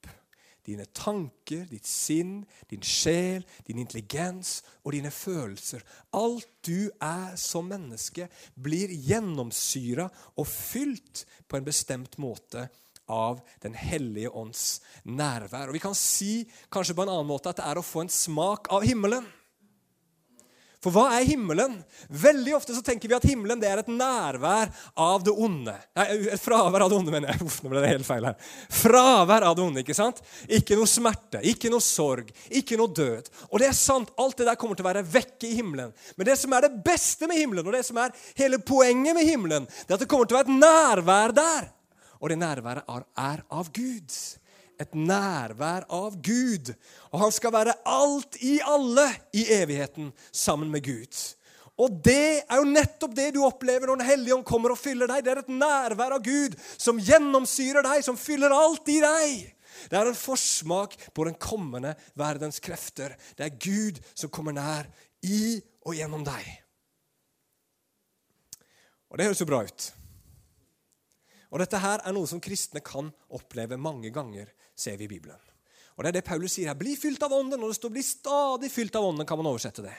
dine 0.68 0.86
tanker, 0.94 1.66
ditt 1.70 1.88
sinn, 1.88 2.42
din 2.70 2.84
sjel, 2.86 3.46
din 3.68 3.82
intelligens 3.82 4.60
og 4.84 4.94
dine 4.96 5.12
følelser. 5.14 5.84
Alt 6.14 6.50
du 6.68 6.92
er 7.02 7.36
som 7.40 7.70
menneske, 7.72 8.30
blir 8.56 8.94
gjennomsyra 8.94 10.08
og 10.36 10.48
fylt 10.48 11.26
på 11.48 11.58
en 11.58 11.68
bestemt 11.68 12.20
måte 12.22 12.68
av 13.12 13.42
Den 13.60 13.74
hellige 13.76 14.30
ånds 14.30 14.80
nærvær. 15.04 15.68
Og 15.68 15.74
Vi 15.76 15.84
kan 15.84 15.96
si 15.98 16.48
kanskje 16.72 16.96
på 16.96 17.04
en 17.04 17.12
annen 17.12 17.28
måte 17.28 17.52
at 17.52 17.60
det 17.60 17.68
er 17.68 17.82
å 17.82 17.86
få 17.86 18.06
en 18.06 18.14
smak 18.14 18.72
av 18.72 18.86
himmelen. 18.88 19.28
For 20.82 20.90
hva 20.96 21.12
er 21.14 21.28
himmelen? 21.30 21.76
Veldig 22.10 22.56
ofte 22.58 22.74
så 22.74 22.82
tenker 22.82 23.12
vi 23.12 23.14
at 23.14 23.26
himmelen 23.30 23.60
det 23.62 23.70
er 23.70 23.84
et 23.84 23.90
nærvær 23.92 24.72
av 24.98 25.22
det 25.22 25.34
onde. 25.36 25.76
Nei, 26.00 26.06
et 26.34 26.42
fravær 26.42 26.88
av 26.88 26.90
det 26.90 26.98
onde, 26.98 27.14
mener 27.14 27.30
jeg. 27.30 27.46
Uff, 27.46 27.60
nå 27.62 27.70
ble 27.70 27.84
det 27.84 27.92
helt 27.92 28.08
feil 28.08 28.26
her. 28.26 28.48
Fravær 28.74 29.46
av 29.46 29.60
det 29.60 29.64
onde. 29.68 29.84
Ikke 29.86 29.98
sant? 29.98 30.24
Ikke 30.50 30.80
noe 30.80 30.90
smerte, 30.90 31.44
ikke 31.52 31.70
noe 31.70 31.86
sorg, 31.86 32.34
ikke 32.50 32.80
noe 32.82 32.90
død. 32.98 33.30
Og 33.52 33.62
det 33.62 33.70
er 33.70 33.78
sant, 33.78 34.10
alt 34.18 34.42
det 34.42 34.50
der 34.50 34.58
kommer 34.58 34.80
til 34.80 34.88
å 34.88 34.90
være 34.90 35.06
vekke 35.06 35.52
i 35.52 35.54
himmelen. 35.60 35.94
Men 36.18 36.32
det 36.32 36.40
som 36.42 36.58
er 36.58 36.66
det 36.66 36.74
beste 36.82 37.30
med 37.30 37.38
himmelen, 37.44 37.70
og 37.70 37.78
det 37.78 37.86
som 37.86 38.02
er 38.02 38.18
hele 38.42 38.58
poenget 38.66 39.14
med 39.18 39.30
himmelen, 39.30 39.70
det 39.70 39.94
er 39.94 40.00
at 40.00 40.06
det 40.08 40.10
kommer 40.10 40.26
til 40.26 40.40
å 40.40 40.42
være 40.42 40.50
et 40.50 40.66
nærvær 40.66 41.38
der. 41.38 41.70
Og 42.22 42.30
det 42.30 42.42
nærværet 42.42 42.90
er 43.22 43.46
av 43.54 43.70
Gud 43.74 44.18
et 44.82 44.96
nærvær 44.98 45.86
av 45.94 46.18
Gud. 46.24 46.74
Og 47.12 47.22
han 47.26 47.36
skal 47.36 47.54
være 47.56 47.78
alt 47.88 48.38
i 48.44 48.58
alle 48.66 49.08
i 49.38 49.46
evigheten 49.58 50.12
sammen 50.32 50.72
med 50.74 50.86
Gud. 50.86 51.22
Og 51.82 51.94
det 52.06 52.44
er 52.44 52.60
jo 52.60 52.68
nettopp 52.68 53.14
det 53.18 53.32
du 53.36 53.42
opplever 53.46 53.90
når 53.90 54.02
Den 54.02 54.10
hellige 54.10 54.36
ånd 54.36 54.46
kommer 54.46 54.74
og 54.74 54.82
fyller 54.82 55.10
deg. 55.10 55.24
Det 55.26 55.34
er 55.34 55.42
et 55.42 55.54
nærvær 55.54 56.18
av 56.18 56.26
Gud 56.26 56.58
som 56.76 57.00
gjennomsyrer 57.02 57.86
deg, 57.88 58.04
som 58.06 58.20
fyller 58.20 58.54
alt 58.54 58.92
i 58.92 59.00
deg. 59.02 59.48
Det 59.90 59.98
er 59.98 60.10
en 60.10 60.18
forsmak 60.18 60.98
på 61.16 61.26
den 61.26 61.38
kommende 61.42 61.96
verdens 62.20 62.62
krefter. 62.62 63.16
Det 63.38 63.48
er 63.48 63.58
Gud 63.58 64.02
som 64.14 64.30
kommer 64.34 64.54
nær 64.54 64.90
i 65.26 65.58
og 65.88 65.96
gjennom 65.98 66.26
deg. 66.28 66.46
Og 69.12 69.18
det 69.18 69.28
høres 69.28 69.42
jo 69.42 69.50
bra 69.50 69.64
ut. 69.66 69.90
Og 71.52 71.60
Dette 71.60 71.82
her 71.84 72.04
er 72.06 72.16
noe 72.16 72.30
som 72.30 72.40
kristne 72.44 72.80
kan 72.84 73.10
oppleve 73.34 73.80
mange 73.80 74.12
ganger 74.14 74.52
ser 74.76 74.98
vi 74.98 75.06
i 75.06 75.12
Bibelen. 75.12 75.40
Og 75.96 76.04
Det 76.04 76.10
er 76.10 76.18
det 76.20 76.26
Paulus 76.26 76.56
sier 76.56 76.72
her. 76.72 76.80
Bli 76.80 76.96
fylt 76.98 77.22
av 77.24 77.34
Ånden. 77.34 77.60
Når 77.60 77.68
det 77.68 77.76
står 77.76 77.90
'bli 77.90 78.04
stadig 78.04 78.72
fylt 78.72 78.96
av 78.96 79.04
Ånden', 79.04 79.28
kan 79.28 79.38
man 79.38 79.48
oversette 79.48 79.82
det. 79.82 79.98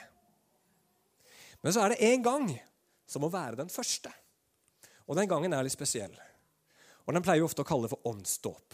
Men 1.61 1.73
så 1.73 1.85
er 1.85 1.89
det 1.89 2.01
én 2.03 2.23
gang 2.23 2.61
som 3.07 3.21
må 3.21 3.29
være 3.29 3.55
den 3.55 3.69
første. 3.69 4.11
Og 5.07 5.15
den 5.15 5.27
gangen 5.27 5.53
er 5.53 5.63
litt 5.63 5.73
spesiell. 5.73 6.13
Og 7.05 7.13
Den 7.13 7.23
pleier 7.23 7.39
vi 7.39 7.45
ofte 7.45 7.61
å 7.61 7.67
kalle 7.67 7.89
for 7.89 7.99
åndsdåp. 8.03 8.73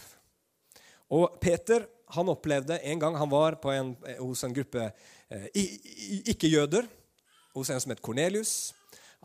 Og 1.09 1.39
Peter 1.41 1.87
han 2.13 2.29
opplevde 2.29 2.79
en 2.83 2.99
gang 2.99 3.15
han 3.15 3.29
var 3.29 3.57
en, 3.73 3.95
hos 4.19 4.43
en 4.43 4.53
gruppe 4.53 4.91
eh, 5.29 5.47
ikke-jøder, 5.53 6.87
hos 7.53 7.69
en 7.69 7.81
som 7.81 7.89
het 7.89 8.01
Kornelius 8.01 8.73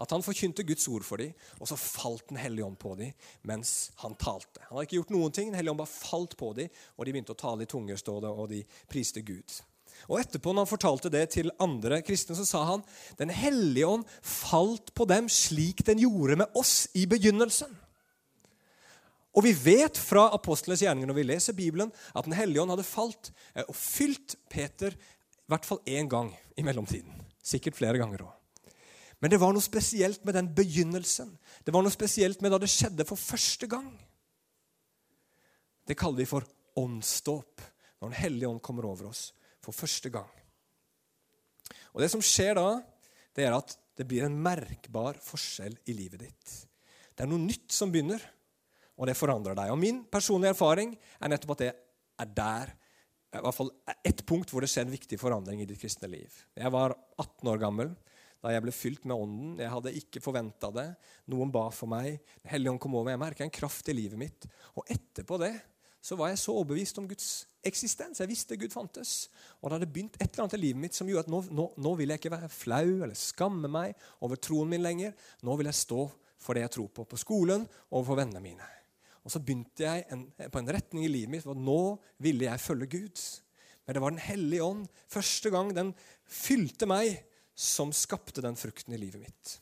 at 0.00 0.10
han 0.10 0.24
forkynte 0.26 0.64
Guds 0.66 0.86
ord 0.90 1.04
for 1.06 1.22
dem, 1.22 1.34
og 1.60 1.68
så 1.70 1.78
falt 1.78 2.26
Den 2.28 2.40
hellige 2.40 2.66
ånd 2.66 2.78
på 2.80 2.94
dem 2.98 3.12
mens 3.46 3.92
han 4.02 4.16
talte. 4.18 4.62
Han 4.66 4.76
hadde 4.76 4.88
ikke 4.88 4.98
gjort 5.02 5.14
noen 5.14 5.34
ting, 5.34 5.52
Den 5.52 5.60
hellige 5.60 5.74
ånd 5.74 5.82
bare 5.84 5.92
falt 5.92 6.36
på 6.40 6.50
dem, 6.56 6.72
og 6.96 7.06
de 7.06 7.14
begynte 7.14 7.36
å 7.36 7.38
tale 7.44 7.62
i 7.62 7.70
tunger, 7.70 7.96
står 8.00 8.24
det, 8.24 8.32
og 8.34 8.50
de 8.50 8.64
priste 8.90 9.22
Gud. 9.22 9.60
Og 10.10 10.18
Etterpå, 10.20 10.52
når 10.52 10.66
han 10.66 10.72
fortalte 10.74 11.12
det 11.12 11.22
til 11.36 11.52
andre 11.62 12.00
kristne, 12.04 12.36
så 12.36 12.44
sa 12.48 12.64
han 12.72 12.84
Den 13.18 13.30
hellige 13.30 13.86
ånd 13.86 14.04
falt 14.20 14.92
på 14.94 15.06
dem 15.08 15.30
slik 15.30 15.84
den 15.86 16.02
gjorde 16.02 16.40
med 16.42 16.58
oss 16.58 16.88
i 16.94 17.06
begynnelsen. 17.06 17.70
Og 19.34 19.42
vi 19.46 19.54
vet 19.56 19.98
fra 19.98 20.28
apostlenes 20.34 20.84
gjerninger 20.84 21.10
når 21.10 21.18
vi 21.18 21.26
leser 21.26 21.56
Bibelen, 21.58 21.90
at 22.14 22.26
Den 22.26 22.36
hellige 22.38 22.62
ånd 22.62 22.74
hadde 22.74 22.86
falt 22.86 23.32
eh, 23.54 23.64
og 23.66 23.74
fylt 23.74 24.36
Peter 24.50 24.94
i 24.94 25.52
hvert 25.52 25.66
fall 25.66 25.82
én 25.86 26.08
gang 26.10 26.30
i 26.56 26.64
mellomtiden. 26.66 27.22
Sikkert 27.44 27.76
flere 27.76 28.00
ganger 28.00 28.24
òg. 28.24 28.43
Men 29.24 29.32
det 29.32 29.38
var 29.40 29.54
noe 29.56 29.64
spesielt 29.64 30.20
med 30.28 30.36
den 30.36 30.50
begynnelsen. 30.52 31.30
Det 31.64 31.72
var 31.72 31.80
noe 31.80 31.92
spesielt 31.94 32.42
med 32.44 32.52
da 32.52 32.58
det 32.60 32.68
skjedde 32.68 33.06
for 33.08 33.16
første 33.16 33.64
gang. 33.72 33.88
Det 35.88 35.96
kaller 35.96 36.20
vi 36.20 36.26
for 36.28 36.44
åndsdåp, 36.76 37.62
når 38.02 38.10
Den 38.10 38.18
hellige 38.18 38.50
ånd 38.50 38.60
kommer 38.60 38.84
over 38.84 39.08
oss 39.08 39.30
for 39.64 39.72
første 39.72 40.12
gang. 40.12 40.28
Og 41.96 42.04
Det 42.04 42.10
som 42.12 42.20
skjer 42.20 42.60
da, 42.60 42.82
det 43.32 43.48
er 43.48 43.56
at 43.56 43.72
det 43.96 44.04
blir 44.10 44.28
en 44.28 44.36
merkbar 44.44 45.16
forskjell 45.24 45.78
i 45.88 45.96
livet 45.96 46.20
ditt. 46.20 46.54
Det 47.16 47.24
er 47.24 47.32
noe 47.32 47.40
nytt 47.40 47.72
som 47.72 47.88
begynner, 47.88 48.20
og 49.00 49.08
det 49.08 49.16
forandrer 49.16 49.56
deg. 49.56 49.72
Og 49.72 49.80
Min 49.80 50.04
personlige 50.04 50.52
erfaring 50.52 50.98
er 51.16 51.32
nettopp 51.32 51.56
at 51.56 51.64
det 51.64 51.72
er 51.72 52.34
der 52.36 52.76
i 53.34 53.40
hvert 53.40 53.56
fall 53.56 53.72
ett 54.04 54.20
punkt 54.28 54.52
hvor 54.52 54.60
det 54.60 54.68
skjer 54.68 54.84
en 54.84 54.92
viktig 54.92 55.16
forandring 55.16 55.64
i 55.64 55.70
ditt 55.72 55.80
kristne 55.80 56.12
liv. 56.12 56.28
Jeg 56.52 56.76
var 56.76 56.92
18 57.16 57.48
år 57.48 57.64
gammel 57.64 57.96
da 58.44 58.52
jeg 58.52 58.60
ble 58.60 58.72
fylt 58.76 59.06
med 59.08 59.16
Ånden. 59.16 59.52
Jeg 59.62 59.72
hadde 59.72 59.94
ikke 59.96 60.20
forventa 60.20 60.68
det. 60.74 60.90
Noen 61.32 61.52
ba 61.52 61.70
for 61.72 61.88
meg. 61.88 62.18
Den 62.42 62.52
hellige 62.52 62.74
ånd 62.74 62.80
kom 62.82 62.96
over. 62.98 63.14
Jeg 63.14 63.22
merka 63.22 63.46
en 63.46 63.54
kraft 63.54 63.88
i 63.88 63.96
livet 63.96 64.20
mitt. 64.20 64.44
Og 64.76 64.84
etterpå 64.92 65.38
det 65.40 65.54
så 66.04 66.18
var 66.20 66.28
jeg 66.28 66.42
så 66.42 66.52
overbevist 66.52 66.98
om 67.00 67.06
Guds 67.08 67.28
eksistens. 67.64 68.20
Jeg 68.20 68.28
visste 68.28 68.58
Gud 68.60 68.74
fantes. 68.74 69.30
Og 69.62 69.70
det 69.70 69.78
hadde 69.78 69.88
begynt 69.94 70.18
et 70.18 70.26
eller 70.26 70.44
annet 70.44 70.58
i 70.58 70.60
livet 70.66 70.82
mitt 70.82 70.98
som 70.98 71.08
gjorde 71.08 71.24
at 71.24 71.32
nå, 71.32 71.40
nå, 71.56 71.66
nå 71.80 71.94
vil 71.96 72.12
jeg 72.12 72.20
ikke 72.20 72.34
være 72.34 72.50
flau 72.52 72.90
eller 73.06 73.16
skamme 73.16 73.70
meg 73.72 73.96
over 74.20 74.36
troen 74.36 74.68
min 74.68 74.84
lenger. 74.84 75.14
Nå 75.40 75.56
vil 75.56 75.70
jeg 75.70 75.80
stå 75.80 76.02
for 76.44 76.52
det 76.52 76.66
jeg 76.66 76.74
tror 76.76 76.90
på, 76.92 77.06
på 77.08 77.20
skolen 77.22 77.64
og 77.88 78.04
for 78.04 78.20
vennene 78.20 78.44
mine. 78.44 78.68
Og 79.24 79.32
så 79.32 79.40
begynte 79.40 79.86
jeg 79.86 80.04
en, 80.12 80.26
på 80.52 80.60
en 80.60 80.68
retning 80.76 81.06
i 81.06 81.12
livet 81.14 81.32
mitt 81.32 81.46
for 81.46 81.56
nå 81.56 81.96
ville 82.20 82.44
jeg 82.50 82.60
følge 82.60 82.90
Gud. 82.98 83.24
Men 83.84 83.96
det 83.96 84.02
var 84.04 84.12
Den 84.12 84.26
hellige 84.26 84.68
ånd 84.68 84.84
første 85.08 85.52
gang 85.56 85.72
den 85.76 85.94
fylte 86.28 86.88
meg, 86.88 87.16
som 87.54 87.92
skapte 87.94 88.42
den 88.42 88.56
frukten 88.58 88.94
i 88.94 88.98
livet 88.98 89.20
mitt. 89.22 89.56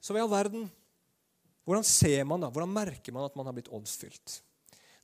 Så 0.00 0.14
i 0.14 0.22
all 0.22 0.30
verden 0.30 0.68
Hvordan 1.66 1.82
ser 1.82 2.20
man 2.22 2.44
da, 2.44 2.46
hvordan 2.46 2.70
merker 2.70 3.10
man 3.10 3.24
at 3.26 3.34
man 3.34 3.48
har 3.48 3.54
blitt 3.56 3.72
åndsfylt? 3.74 4.36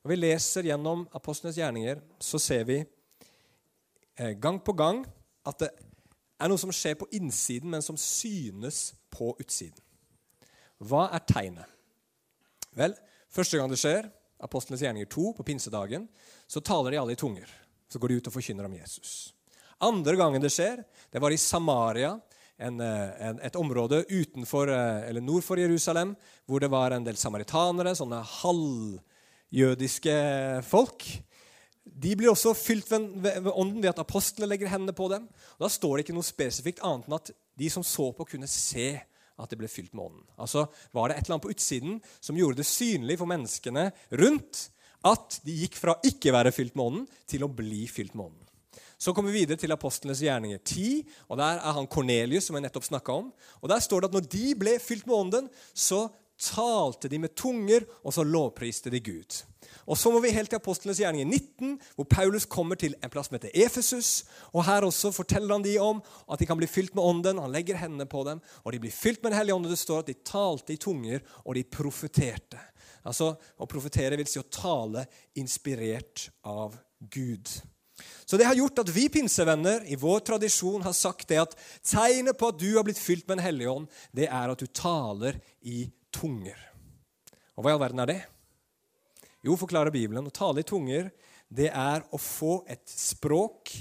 Når 0.04 0.12
vi 0.12 0.18
leser 0.20 0.68
gjennom 0.68 1.00
apostlenes 1.10 1.56
gjerninger, 1.58 1.98
så 2.22 2.38
ser 2.38 2.62
vi 2.68 2.76
eh, 4.14 4.36
gang 4.38 4.60
på 4.62 4.70
gang 4.78 5.00
at 5.42 5.58
det 5.58 5.72
er 6.38 6.52
noe 6.52 6.62
som 6.62 6.70
skjer 6.70 6.94
på 7.00 7.08
innsiden, 7.18 7.66
men 7.66 7.82
som 7.82 7.98
synes 7.98 8.92
på 9.10 9.32
utsiden. 9.42 9.82
Hva 10.78 11.08
er 11.10 11.26
tegnet? 11.26 11.66
Vel, 12.78 12.94
første 13.26 13.58
gang 13.58 13.74
det 13.74 13.82
skjer, 13.82 14.06
Apostlenes 14.42 14.82
gjerninger 14.82 15.06
2, 15.06 15.32
på 15.38 15.44
pinsedagen, 15.46 16.08
så 16.50 16.60
taler 16.60 16.90
de 16.90 16.98
alle 16.98 17.14
i 17.14 17.18
tunger. 17.18 17.50
Så 17.86 18.00
går 18.02 18.10
de 18.10 18.16
ut 18.18 18.30
og 18.30 18.34
forkynner 18.34 18.66
om 18.66 18.74
Jesus. 18.74 19.30
Andre 19.82 20.14
gangen 20.18 20.42
det 20.42 20.52
skjer, 20.54 20.84
det 21.10 21.20
var 21.22 21.34
i 21.34 21.40
Samaria, 21.40 22.14
en, 22.62 22.80
eh, 22.80 23.28
en, 23.28 23.40
et 23.42 23.56
område 23.58 24.04
utenfor, 24.08 24.70
eh, 24.70 25.08
eller 25.08 25.20
nord 25.24 25.42
for 25.42 25.58
Jerusalem, 25.58 26.14
hvor 26.46 26.62
det 26.62 26.70
var 26.70 26.94
en 26.94 27.04
del 27.04 27.18
samaritanere, 27.18 27.94
sånne 27.98 28.20
halvjødiske 28.38 30.16
folk. 30.68 31.06
De 31.82 32.14
blir 32.14 32.30
også 32.30 32.54
fylt 32.54 32.92
ved, 32.92 33.48
ånden 33.50 33.82
ved 33.82 33.90
at 33.90 34.02
apostlene 34.04 34.48
legger 34.52 34.70
hendene 34.70 34.94
på 34.94 35.08
dem. 35.10 35.26
Og 35.58 35.64
da 35.64 35.70
står 35.72 35.96
det 35.96 36.04
ikke 36.06 36.18
noe 36.18 36.26
spesifikt 36.26 36.84
annet 36.86 37.08
enn 37.08 37.18
at 37.18 37.32
de 37.58 37.70
som 37.72 37.82
så 37.86 38.12
på, 38.14 38.28
kunne 38.28 38.50
se 38.50 38.92
at 39.42 39.50
det 39.50 39.58
ble 39.58 39.70
fylt 39.70 39.94
med 39.96 40.04
ånden. 40.06 40.26
Altså 40.38 40.68
var 40.94 41.10
det 41.10 41.18
et 41.18 41.26
eller 41.26 41.38
annet 41.38 41.48
på 41.48 41.54
utsiden 41.56 41.98
som 42.20 42.38
gjorde 42.38 42.60
det 42.60 42.68
synlig 42.68 43.18
for 43.18 43.30
menneskene 43.30 43.88
rundt 44.20 44.68
at 45.08 45.40
de 45.42 45.56
gikk 45.64 45.80
fra 45.80 45.96
ikke 46.06 46.34
være 46.34 46.54
fylt 46.54 46.76
med 46.78 46.84
ånden 46.86 47.06
til 47.26 47.42
å 47.42 47.50
bli 47.50 47.88
fylt 47.90 48.14
med 48.14 48.28
ånden. 48.28 48.41
Så 49.02 49.10
kommer 49.10 49.32
vi 49.32 49.40
videre 49.42 49.58
til 49.58 49.72
apostlenes 49.74 50.20
gjerninger 50.22 50.60
10. 50.62 51.02
og 51.26 51.38
Der 51.40 51.58
er 51.58 51.74
han 51.74 51.88
Kornelius, 51.90 52.46
som 52.46 52.54
jeg 52.54 52.62
nettopp 52.68 52.84
snakka 52.86 53.14
om. 53.18 53.32
Og 53.58 53.68
Der 53.68 53.80
står 53.82 54.00
det 54.00 54.10
at 54.12 54.14
når 54.14 54.28
de 54.30 54.54
ble 54.54 54.74
fylt 54.78 55.08
med 55.08 55.16
ånden, 55.16 55.48
så 55.74 56.04
talte 56.38 57.08
de 57.10 57.18
med 57.18 57.34
tunger, 57.34 57.82
og 58.04 58.14
så 58.14 58.22
lovpriste 58.22 58.90
de 58.90 59.00
Gud. 59.02 59.42
Og 59.86 59.98
Så 59.98 60.10
må 60.10 60.20
vi 60.22 60.30
helt 60.30 60.50
til 60.50 60.60
apostlenes 60.60 61.00
gjerninger 61.02 61.26
19, 61.26 61.80
hvor 61.96 62.04
Paulus 62.04 62.46
kommer 62.46 62.78
til 62.78 62.94
en 63.02 63.10
plass 63.10 63.26
som 63.26 63.40
heter 63.40 63.50
Efesus. 63.54 64.24
og 64.52 64.64
Her 64.64 64.86
også 64.86 65.10
forteller 65.10 65.54
han 65.54 65.64
de 65.66 65.78
om 65.78 66.02
at 66.30 66.38
de 66.38 66.46
kan 66.46 66.56
bli 66.56 66.66
fylt 66.70 66.94
med 66.94 67.02
ånden. 67.02 67.42
Han 67.42 67.52
legger 67.52 67.82
hendene 67.82 68.06
på 68.06 68.22
dem, 68.24 68.40
og 68.62 68.72
de 68.72 68.78
blir 68.78 68.94
fylt 68.94 69.22
med 69.22 69.32
Den 69.32 69.38
hellige 69.38 69.54
ånd. 69.54 69.66
Det 69.66 69.78
står 69.78 69.98
at 69.98 70.06
de 70.06 70.14
talte 70.24 70.72
i 70.72 70.76
tunger, 70.76 71.20
og 71.44 71.54
de 71.54 71.64
profeterte. 71.64 72.58
Altså, 73.04 73.34
Å 73.58 73.66
profetere 73.66 74.16
vil 74.16 74.26
si 74.26 74.38
å 74.38 74.46
tale 74.46 75.06
inspirert 75.34 76.30
av 76.44 76.78
Gud. 77.10 77.50
Så 78.24 78.38
det 78.40 78.46
har 78.48 78.56
gjort 78.56 78.80
at 78.80 78.90
vi 78.94 79.08
pinsevenner 79.12 79.84
i 79.90 79.98
vår 80.00 80.22
tradisjon 80.24 80.84
har 80.86 80.94
sagt 80.96 81.28
det 81.28 81.40
at 81.42 81.56
tegnet 81.84 82.38
på 82.38 82.48
at 82.48 82.60
du 82.60 82.70
har 82.76 82.86
blitt 82.86 83.00
fylt 83.00 83.26
med 83.26 83.38
Den 83.38 83.46
hellige 83.46 83.72
ånd, 83.72 83.88
det 84.12 84.28
er 84.28 84.52
at 84.52 84.62
du 84.62 84.66
taler 84.66 85.38
i 85.60 85.84
tunger. 86.14 86.56
Og 87.56 87.64
hva 87.64 87.72
i 87.72 87.76
all 87.76 87.82
verden 87.82 88.02
er 88.02 88.08
det? 88.08 88.20
Jo, 89.42 89.58
forklarer 89.58 89.92
Bibelen, 89.92 90.28
å 90.28 90.34
tale 90.34 90.62
i 90.62 90.66
tunger, 90.66 91.10
det 91.52 91.68
er 91.68 92.04
å 92.14 92.18
få 92.20 92.62
et 92.70 92.86
språk 92.88 93.74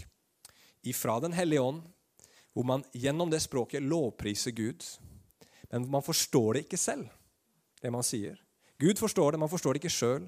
ifra 0.83 1.19
Den 1.21 1.35
hellige 1.37 1.61
ånd, 1.61 1.83
hvor 2.51 2.65
man 2.67 2.83
gjennom 2.91 3.29
det 3.31 3.39
språket 3.45 3.85
lovpriser 3.85 4.51
Gud. 4.51 4.83
Men 5.71 5.87
man 5.87 6.03
forstår 6.03 6.57
det 6.57 6.65
ikke 6.65 6.81
selv, 6.81 7.07
det 7.79 7.91
man 7.93 8.03
sier. 8.03 8.35
Gud 8.81 8.99
forstår 8.99 9.31
det, 9.31 9.39
man 9.39 9.51
forstår 9.51 9.77
det 9.77 9.83
ikke 9.83 9.93
sjøl. 9.93 10.25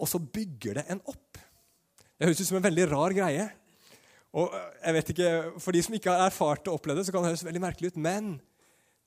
Og 0.00 0.08
så 0.10 0.18
bygger 0.20 0.80
det 0.80 0.84
en 0.90 1.00
opp. 1.08 1.38
Det 2.20 2.28
høres 2.28 2.42
ut 2.44 2.50
som 2.50 2.60
en 2.60 2.68
veldig 2.68 2.86
rar 2.90 3.16
greie. 3.16 3.48
Og 4.36 4.52
jeg 4.52 4.94
vet 4.94 5.10
ikke, 5.14 5.30
For 5.58 5.74
de 5.74 5.80
som 5.82 5.96
ikke 5.96 6.12
har 6.12 6.28
erfart 6.28 6.68
og 6.68 6.76
opplevd 6.76 7.00
det, 7.00 7.06
så 7.08 7.14
kan 7.14 7.24
det 7.24 7.32
høres 7.32 7.46
veldig 7.48 7.64
merkelig 7.64 7.94
ut. 7.94 7.98
Men 7.98 8.34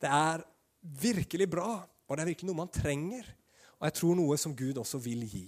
det 0.01 0.09
er 0.09 0.41
virkelig 0.81 1.47
bra, 1.53 1.77
og 1.85 2.17
det 2.17 2.25
er 2.25 2.31
virkelig 2.33 2.49
noe 2.49 2.63
man 2.65 2.73
trenger 2.73 3.29
og 3.83 3.89
jeg 3.89 3.97
tror 3.99 4.15
noe 4.15 4.37
som 4.39 4.53
Gud 4.55 4.77
også 4.79 4.95
vil 5.03 5.25
gi. 5.27 5.43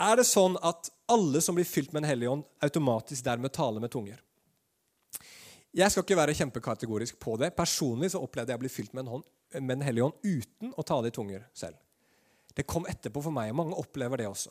Er 0.00 0.16
det 0.16 0.24
sånn 0.24 0.54
at 0.64 0.88
alle 1.12 1.42
som 1.44 1.58
blir 1.58 1.68
fylt 1.68 1.92
med 1.92 2.00
Den 2.00 2.08
hellige 2.08 2.32
ånd, 2.32 2.46
automatisk 2.64 3.26
dermed 3.26 3.52
taler 3.52 3.82
med 3.84 3.92
tunger? 3.92 4.22
Jeg 5.76 5.92
skal 5.92 6.06
ikke 6.06 6.16
være 6.16 6.34
kjempekategorisk 6.38 7.18
på 7.20 7.36
det. 7.36 7.52
Personlig 7.52 8.14
så 8.14 8.22
opplevde 8.24 8.54
jeg 8.54 8.58
å 8.58 8.62
bli 8.62 8.72
fylt 8.72 8.96
med, 8.96 9.12
hånd, 9.12 9.26
med 9.60 9.76
Den 9.76 9.84
hellige 9.84 10.08
ånd 10.08 10.16
uten 10.24 10.72
å 10.80 10.86
tale 10.88 11.12
i 11.12 11.14
tunger 11.14 11.44
selv. 11.52 11.76
Det 12.56 12.64
kom 12.64 12.88
etterpå 12.88 13.20
for 13.20 13.36
meg, 13.36 13.52
og 13.52 13.60
mange 13.60 13.76
opplever 13.76 14.24
det 14.24 14.30
også. 14.30 14.50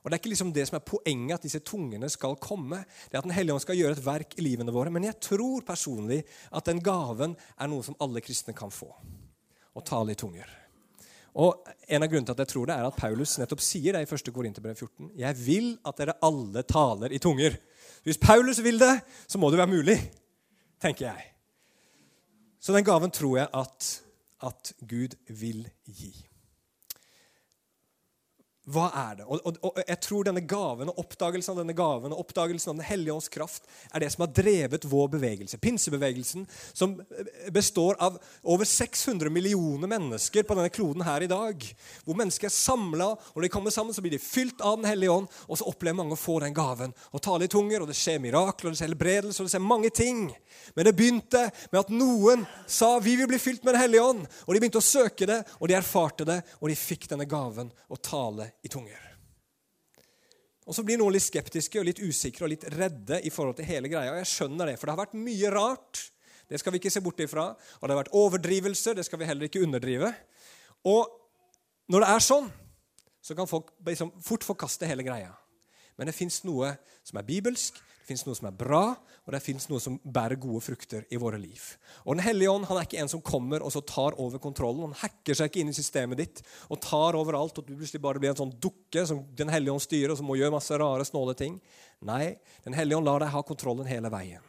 Og 0.00 0.10
Det 0.10 0.16
er 0.16 0.20
ikke 0.22 0.32
liksom 0.32 0.52
det 0.56 0.66
som 0.68 0.78
er 0.78 0.86
poenget, 0.86 1.34
at 1.36 1.44
disse 1.44 1.60
tungene 1.60 2.08
skal 2.08 2.38
komme. 2.40 2.84
Det 3.10 3.14
er 3.14 3.18
At 3.18 3.24
Den 3.28 3.36
hellige 3.36 3.54
ånd 3.54 3.60
skal 3.60 3.76
gjøre 3.76 3.92
et 3.92 4.04
verk 4.04 4.38
i 4.38 4.44
livene 4.44 4.72
våre. 4.72 4.90
Men 4.90 5.04
jeg 5.04 5.20
tror 5.20 5.60
personlig 5.60 6.22
at 6.52 6.64
den 6.64 6.80
gaven 6.80 7.36
er 7.58 7.68
noe 7.68 7.82
som 7.82 7.96
alle 8.00 8.20
kristne 8.20 8.54
kan 8.56 8.70
få. 8.70 8.88
Å 9.74 9.80
tale 9.84 10.12
i 10.12 10.18
tunger. 10.18 10.48
Og 11.34 11.66
En 11.90 12.02
av 12.02 12.08
grunnene 12.08 12.26
til 12.26 12.32
at 12.32 12.38
jeg 12.44 12.52
tror 12.52 12.66
det, 12.66 12.74
er 12.76 12.86
at 12.86 12.96
Paulus 12.96 13.36
nettopp 13.38 13.60
sier 13.60 13.92
det 13.92 14.04
i 14.04 14.14
1. 14.14 14.32
Korinterbrev 14.32 14.76
14. 14.78 15.10
Jeg 15.18 15.36
vil 15.36 15.72
at 15.84 15.98
dere 15.98 16.14
alle 16.22 16.62
taler 16.62 17.12
i 17.12 17.18
tunger. 17.18 17.56
Hvis 18.06 18.18
Paulus 18.18 18.62
vil 18.62 18.78
det, 18.78 19.00
så 19.26 19.38
må 19.38 19.50
det 19.50 19.58
være 19.58 19.74
mulig, 19.74 19.98
tenker 20.80 21.10
jeg. 21.10 21.26
Så 22.60 22.72
den 22.72 22.86
gaven 22.86 23.10
tror 23.10 23.38
jeg 23.40 23.48
at, 23.52 24.02
at 24.46 24.72
Gud 24.86 25.16
vil 25.26 25.64
gi. 25.84 26.29
Hva 28.68 28.90
er 28.92 29.14
det? 29.16 29.24
Og, 29.24 29.40
og, 29.48 29.56
og, 29.64 29.78
jeg 29.88 29.98
tror 30.04 30.26
denne 30.28 30.42
gaven 30.44 30.90
og 30.92 30.98
oppdagelsen 31.00 31.54
av 31.54 31.62
denne 31.62 31.74
gaven 31.76 32.12
og 32.12 32.18
oppdagelsen 32.20 32.74
av 32.74 32.76
Den 32.76 32.84
hellige 32.84 33.14
ånds 33.14 33.30
kraft 33.32 33.64
er 33.88 34.04
det 34.04 34.10
som 34.12 34.26
har 34.26 34.34
drevet 34.36 34.84
vår 34.84 35.08
bevegelse. 35.14 35.56
Pinsebevegelsen, 35.64 36.44
som 36.76 36.98
består 37.56 37.96
av 38.04 38.18
over 38.44 38.68
600 38.68 39.32
millioner 39.32 39.88
mennesker 39.88 40.44
på 40.44 40.58
denne 40.58 40.72
kloden 40.76 41.06
her 41.08 41.24
i 41.24 41.30
dag. 41.30 41.64
Hvor 42.04 42.18
mennesker 42.20 42.50
er 42.50 42.54
samla, 42.54 43.08
og 43.16 43.40
når 43.40 43.48
de 43.48 43.52
kommer 43.56 43.74
sammen, 43.74 43.96
så 43.96 44.04
blir 44.04 44.12
de 44.12 44.20
fylt 44.20 44.60
av 44.60 44.76
Den 44.76 44.90
hellige 44.90 45.16
ånd. 45.16 45.32
Og 45.48 45.56
så 45.56 45.66
opplever 45.72 45.96
mange 46.02 46.18
å 46.18 46.20
få 46.20 46.36
den 46.44 46.54
gaven 46.54 46.92
og 47.10 47.24
tale 47.24 47.48
i 47.48 47.52
tunger, 47.52 47.80
og 47.80 47.88
det 47.88 47.96
skjer 47.96 48.20
mirakler, 48.20 48.68
og 48.68 48.76
det 48.76 48.82
skjer 48.82 48.92
helbredelser, 48.92 49.40
og 49.40 49.48
det 49.48 49.54
skjer 49.56 49.66
mange 49.72 49.92
ting. 49.96 50.22
Men 50.76 50.86
det 50.86 50.94
begynte 51.00 51.46
med 51.72 51.80
at 51.80 51.96
noen 51.96 52.44
sa 52.68 52.92
vi 53.00 53.16
vil 53.16 53.32
bli 53.32 53.40
fylt 53.40 53.64
med 53.64 53.74
Den 53.74 53.86
hellige 53.86 54.04
ånd. 54.04 54.28
Og 54.44 54.52
de 54.52 54.60
begynte 54.60 54.84
å 54.84 54.90
søke 54.92 55.32
det, 55.32 55.42
og 55.58 55.72
de 55.72 55.80
erfarte 55.80 56.28
det, 56.28 56.42
og 56.60 56.68
de 56.68 56.78
fikk 56.78 57.08
denne 57.08 57.28
gaven 57.30 57.72
å 57.88 57.96
tale 57.96 58.49
i 58.62 58.70
tunger. 58.72 59.10
Og 60.66 60.76
Så 60.76 60.84
blir 60.86 61.00
noen 61.00 61.16
litt 61.16 61.26
skeptiske 61.26 61.80
og 61.80 61.88
litt 61.88 61.98
usikre 61.98 62.46
og 62.46 62.52
litt 62.52 62.64
redde 62.76 63.18
i 63.26 63.30
forhold 63.34 63.56
til 63.58 63.66
hele 63.66 63.88
greia. 63.90 64.12
og 64.12 64.20
jeg 64.20 64.30
skjønner 64.30 64.66
det, 64.70 64.78
For 64.78 64.86
det 64.86 64.94
har 64.94 65.04
vært 65.06 65.18
mye 65.18 65.50
rart. 65.50 66.10
Det 66.48 66.60
skal 66.60 66.72
vi 66.72 66.78
ikke 66.78 66.90
se 66.90 67.00
bort 67.00 67.20
ifra. 67.20 67.48
Og 67.80 67.82
det 67.82 67.94
har 67.94 68.02
vært 68.04 68.14
overdrivelser. 68.14 68.94
Det 68.94 69.04
skal 69.04 69.18
vi 69.18 69.26
heller 69.26 69.48
ikke 69.48 69.62
underdrive. 69.62 70.14
Og 70.84 71.10
når 71.90 72.04
det 72.04 72.08
er 72.08 72.22
sånn, 72.22 72.50
så 73.22 73.34
kan 73.34 73.48
folk 73.50 73.72
liksom 73.86 74.12
fort 74.22 74.44
forkaste 74.46 74.86
hele 74.86 75.02
greia. 75.02 75.32
Men 75.98 76.06
det 76.06 76.14
fins 76.14 76.44
noe 76.44 76.76
som 77.04 77.18
er 77.18 77.26
bibelsk, 77.26 77.76
fins 78.10 78.26
noe 78.26 78.36
som 78.36 78.48
er 78.50 78.56
bra, 78.58 78.82
og 79.24 79.34
det 79.34 79.42
fins 79.44 79.68
noe 79.70 79.82
som 79.82 79.98
bærer 80.02 80.40
gode 80.40 80.62
frukter 80.64 81.06
i 81.14 81.18
våre 81.20 81.38
liv. 81.40 81.62
Og 82.04 82.16
Den 82.16 82.24
hellige 82.26 82.50
ånd 82.50 82.66
han 82.68 82.80
er 82.80 82.88
ikke 82.88 83.00
en 83.02 83.12
som 83.12 83.22
kommer 83.24 83.62
og 83.62 83.72
så 83.74 83.82
tar 83.86 84.18
over 84.20 84.42
kontrollen. 84.42 84.88
Han 84.88 84.98
hacker 85.00 85.38
seg 85.38 85.50
ikke 85.50 85.62
inn 85.62 85.72
i 85.72 85.76
systemet 85.76 86.20
ditt 86.20 86.42
og 86.68 86.82
tar 86.82 87.18
over 87.18 87.38
alt, 87.38 87.58
og 87.58 87.66
du 87.66 87.76
plutselig 87.76 88.02
bare 88.02 88.22
blir 88.22 88.34
en 88.34 88.42
sånn 88.42 88.56
dukke 88.58 89.06
som 89.06 89.22
Den 89.36 89.52
hellige 89.52 89.74
ånd 89.74 89.84
styrer, 89.84 90.12
og 90.12 90.20
som 90.20 90.28
må 90.28 90.38
gjøre 90.40 90.56
masse 90.56 90.76
rare, 90.82 91.06
snåle 91.06 91.36
ting. 91.38 91.60
Nei, 92.06 92.36
Den 92.64 92.76
hellige 92.76 92.98
ånd 92.98 93.06
lar 93.06 93.22
deg 93.22 93.34
ha 93.34 93.42
kontrollen 93.46 93.86
hele 93.86 94.10
veien. 94.10 94.42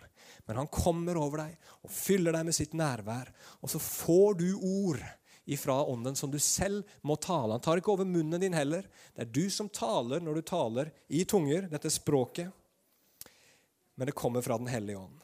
men 0.48 0.58
han 0.58 0.68
kommer 0.68 1.16
over 1.22 1.38
deg 1.38 1.58
og 1.86 1.92
fyller 1.94 2.34
deg 2.34 2.46
med 2.46 2.56
sitt 2.56 2.74
nærvær. 2.74 3.30
Og 3.62 3.70
så 3.70 3.80
får 3.80 4.40
du 4.42 4.48
ord 4.58 5.00
ifra 5.46 5.86
Ånden 5.86 6.16
som 6.16 6.32
du 6.32 6.40
selv 6.40 6.84
må 7.02 7.16
tale. 7.16 7.54
Han 7.54 7.62
tar 7.62 7.82
ikke 7.82 7.94
over 7.94 8.06
munnen 8.06 8.42
din 8.42 8.56
heller. 8.56 8.86
Det 9.16 9.26
er 9.26 9.32
du 9.32 9.50
som 9.54 9.70
taler 9.70 10.22
når 10.24 10.40
du 10.40 10.42
taler 10.48 10.92
i 11.10 11.24
tunger, 11.26 11.68
dette 11.72 11.92
språket. 11.94 12.52
Men 13.96 14.10
det 14.10 14.18
kommer 14.18 14.42
fra 14.42 14.58
Den 14.58 14.68
hellige 14.72 14.98
ånd. 14.98 15.20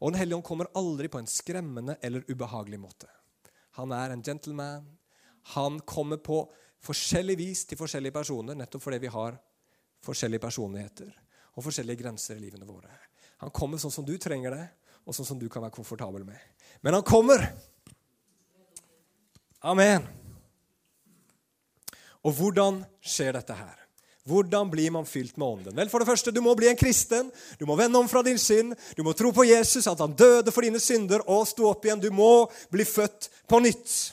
Og 0.00 0.12
Den 0.12 0.20
hellige 0.20 0.36
ånd 0.36 0.44
kommer 0.44 0.70
aldri 0.74 1.08
på 1.08 1.18
en 1.18 1.28
skremmende 1.28 1.96
eller 2.02 2.24
ubehagelig 2.28 2.80
måte. 2.80 3.08
Han 3.78 3.92
er 3.92 4.10
en 4.10 4.22
gentleman. 4.22 4.86
Han 5.54 5.80
kommer 5.80 6.16
på 6.16 6.42
forskjellig 6.84 7.36
vis 7.38 7.64
til 7.68 7.78
forskjellige 7.78 8.12
personer, 8.12 8.56
nettopp 8.56 8.82
fordi 8.82 8.98
vi 9.02 9.12
har 9.12 9.38
forskjellige 10.04 10.42
personligheter 10.42 11.10
og 11.56 11.64
forskjellige 11.64 12.00
grenser 12.02 12.38
i 12.38 12.44
livene 12.44 12.68
våre. 12.68 12.92
Han 13.40 13.52
kommer 13.56 13.80
sånn 13.80 13.92
som 13.92 14.06
du 14.06 14.16
trenger 14.20 14.54
det, 14.54 14.66
og 15.04 15.16
sånn 15.16 15.26
som 15.32 15.38
du 15.40 15.48
kan 15.48 15.64
være 15.64 15.74
komfortabel 15.74 16.24
med. 16.28 16.38
Men 16.84 16.98
han 16.98 17.04
kommer! 17.06 17.46
Amen. 19.60 20.06
Og 22.24 22.36
hvordan 22.36 22.82
skjer 23.00 23.34
dette 23.36 23.56
her? 23.56 23.79
Hvordan 24.28 24.68
blir 24.70 24.90
man 24.92 25.06
fylt 25.08 25.36
med 25.40 25.46
Ånden? 25.48 25.76
Vel, 25.76 25.88
for 25.88 26.02
det 26.02 26.08
første, 26.10 26.30
Du 26.30 26.40
må 26.44 26.54
bli 26.54 26.68
en 26.68 26.76
kristen. 26.76 27.30
Du 27.58 27.66
må 27.66 27.76
vende 27.76 27.98
om 27.98 28.08
fra 28.08 28.22
din 28.22 28.38
synd. 28.38 28.74
Du 28.96 29.02
må 29.02 29.12
tro 29.12 29.32
på 29.32 29.44
Jesus, 29.48 29.86
at 29.86 29.98
han 29.98 30.12
døde 30.12 30.52
for 30.52 30.62
dine 30.62 30.80
synder 30.80 31.24
og 31.26 31.48
sto 31.48 31.68
opp 31.70 31.84
igjen. 31.84 32.00
Du 32.00 32.10
må 32.10 32.50
bli 32.70 32.84
født 32.84 33.30
på 33.48 33.60
nytt. 33.60 34.12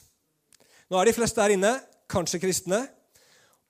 Nå 0.90 1.00
er 1.00 1.06
de 1.06 1.18
fleste 1.18 1.42
her 1.42 1.56
inne 1.58 1.76
kanskje 2.08 2.40
kristne. 2.40 2.88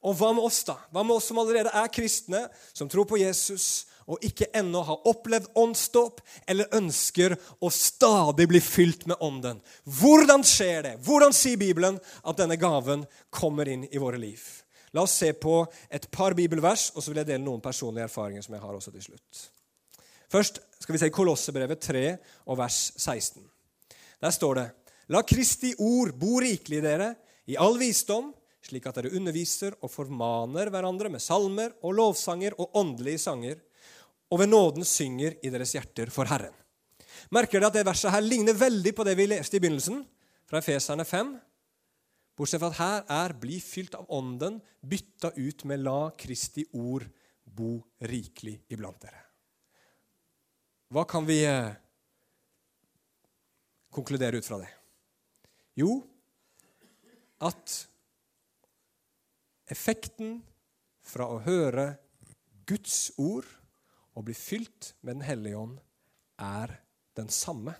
Og 0.06 0.14
hva 0.16 0.30
med 0.36 0.46
oss, 0.46 0.62
da? 0.64 0.78
Hva 0.94 1.04
med 1.04 1.18
oss 1.18 1.28
som 1.32 1.40
allerede 1.42 1.74
er 1.74 1.90
kristne, 1.92 2.46
som 2.74 2.90
tror 2.90 3.08
på 3.10 3.18
Jesus, 3.18 3.88
og 4.08 4.22
ikke 4.24 4.48
ennå 4.56 4.84
har 4.88 5.10
opplevd 5.10 5.50
åndsdåp, 5.58 6.22
eller 6.48 6.70
ønsker 6.78 7.34
å 7.60 7.72
stadig 7.74 8.48
bli 8.48 8.62
fylt 8.64 9.08
med 9.10 9.20
Ånden? 9.20 9.60
Hvordan 9.84 10.46
skjer 10.48 10.86
det? 10.86 10.94
Hvordan 11.04 11.36
sier 11.36 11.60
Bibelen 11.60 11.98
at 12.24 12.40
denne 12.40 12.56
gaven 12.62 13.04
kommer 13.34 13.68
inn 13.68 13.84
i 13.90 14.00
våre 14.00 14.22
liv? 14.22 14.46
La 14.96 15.04
oss 15.04 15.18
se 15.20 15.34
på 15.36 15.60
et 15.92 16.08
par 16.12 16.36
bibelvers, 16.38 16.90
og 16.96 17.04
så 17.04 17.12
vil 17.12 17.22
jeg 17.22 17.32
dele 17.34 17.44
noen 17.44 17.64
personlige 17.64 18.08
erfaringer 18.08 18.46
som 18.46 18.56
jeg 18.56 18.64
har 18.64 18.78
også 18.78 18.94
til 18.96 19.06
slutt. 19.10 19.44
Først 20.32 20.60
skal 20.80 20.96
vi 20.96 21.02
se 21.02 21.14
Kolossebrevet 21.14 21.84
3 21.84 22.04
og 22.48 22.60
vers 22.60 22.80
16. 22.96 23.44
Der 24.24 24.34
står 24.34 24.60
det 24.60 24.68
La 25.14 25.22
Kristi 25.24 25.72
ord 25.80 26.12
bo 26.20 26.40
rikelig 26.44 26.82
i 26.82 26.84
dere, 26.84 27.14
i 27.48 27.56
all 27.56 27.78
visdom, 27.80 28.34
slik 28.68 28.88
at 28.90 28.98
dere 29.00 29.14
underviser 29.16 29.78
og 29.80 29.92
formaner 29.92 30.72
hverandre 30.74 31.12
med 31.14 31.24
salmer 31.24 31.72
og 31.80 31.96
lovsanger 31.96 32.58
og 32.60 32.76
åndelige 32.76 33.24
sanger, 33.24 33.62
og 34.28 34.42
ved 34.42 34.52
nåden 34.52 34.84
synger 34.84 35.38
i 35.40 35.52
deres 35.54 35.72
hjerter 35.78 36.12
for 36.12 36.28
Herren. 36.28 36.56
Merker 37.32 37.62
dere 37.62 37.72
at 37.72 37.78
det 37.80 37.86
verset 37.88 38.12
her 38.12 38.24
ligner 38.24 38.58
veldig 38.58 38.94
på 38.96 39.06
det 39.08 39.16
vi 39.20 39.30
leste 39.32 39.58
i 39.58 39.64
begynnelsen, 39.64 40.02
fra 40.48 40.60
Efeserne 40.60 41.04
5? 41.08 41.32
Bortsett 42.38 42.62
fra 42.62 42.70
at 42.70 42.78
her 42.78 43.06
er 43.10 43.34
'bli 43.34 43.60
fylt 43.60 43.96
av 43.98 44.06
Ånden' 44.14 44.62
bytta 44.82 45.32
ut 45.36 45.64
med 45.66 45.80
'la 45.80 46.12
Kristi 46.18 46.66
ord 46.74 47.10
bo 47.44 47.82
rikelig 48.02 48.62
iblant 48.70 49.02
dere'. 49.02 49.26
Hva 50.94 51.04
kan 51.04 51.26
vi 51.26 51.44
eh, 51.46 51.74
konkludere 53.92 54.38
ut 54.38 54.46
fra 54.46 54.60
det? 54.60 54.70
Jo, 55.76 56.04
at 57.42 57.88
effekten 59.68 60.44
fra 61.02 61.28
å 61.28 61.42
høre 61.44 61.98
Guds 62.68 63.12
ord 63.18 63.46
og 64.14 64.26
bli 64.28 64.34
fylt 64.34 64.94
med 65.02 65.16
Den 65.16 65.26
hellige 65.28 65.58
ånd 65.58 65.80
er 66.38 66.80
den 67.18 67.30
samme. 67.30 67.76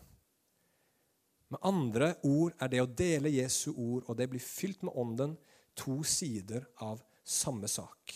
Med 1.48 1.64
andre 1.64 2.14
ord 2.28 2.56
er 2.60 2.72
det 2.72 2.82
å 2.84 2.90
dele 2.90 3.32
Jesu 3.32 3.72
ord 3.72 4.08
og 4.08 4.18
det 4.20 4.28
blir 4.32 4.44
fylt 4.44 4.82
med 4.84 4.96
Ånden 5.00 5.38
to 5.78 6.02
sider 6.04 6.66
av 6.84 7.00
samme 7.24 7.70
sak. 7.72 8.16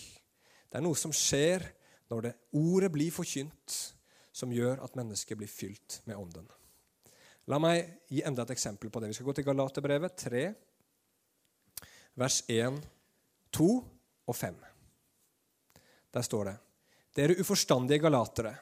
Det 0.67 0.79
er 0.79 0.83
noe 0.83 0.97
som 0.99 1.13
skjer 1.15 1.63
når 2.11 2.25
det 2.27 2.33
ordet 2.59 2.89
blir 2.91 3.11
forkynt, 3.13 3.75
som 4.31 4.51
gjør 4.51 4.81
at 4.83 4.95
mennesket 4.99 5.39
blir 5.39 5.51
fylt 5.51 6.01
med 6.07 6.19
Ånden. 6.19 6.47
La 7.51 7.59
meg 7.59 8.07
gi 8.11 8.21
enda 8.23 8.43
et 8.45 8.53
eksempel 8.53 8.91
på 8.91 9.01
det. 9.01 9.11
Vi 9.11 9.17
skal 9.17 9.27
gå 9.29 9.35
til 9.35 9.47
Galaterbrevet 9.47 10.17
3, 10.23 10.43
vers 12.19 12.41
1, 12.51 12.77
2 13.55 13.69
og 14.27 14.37
5. 14.37 14.59
Der 16.11 16.27
står 16.27 16.49
det.: 16.49 16.57
Dere 17.15 17.39
uforstandige 17.39 18.03
galatere, 18.03 18.55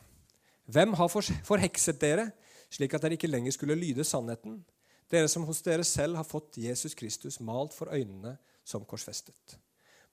hvem 0.66 0.94
har 0.98 1.10
forhekset 1.10 2.02
dere, 2.02 2.30
slik 2.70 2.94
at 2.94 3.06
dere 3.06 3.18
ikke 3.18 3.30
lenger 3.30 3.56
skulle 3.56 3.78
lyde 3.78 4.06
sannheten, 4.08 4.62
dere 5.10 5.30
som 5.32 5.46
hos 5.48 5.64
dere 5.66 5.86
selv 5.88 6.20
har 6.20 6.28
fått 6.28 6.60
Jesus 6.62 6.96
Kristus 6.98 7.40
malt 7.42 7.74
for 7.74 7.92
øynene 7.94 8.36
som 8.64 8.86
korsfestet? 8.86 9.58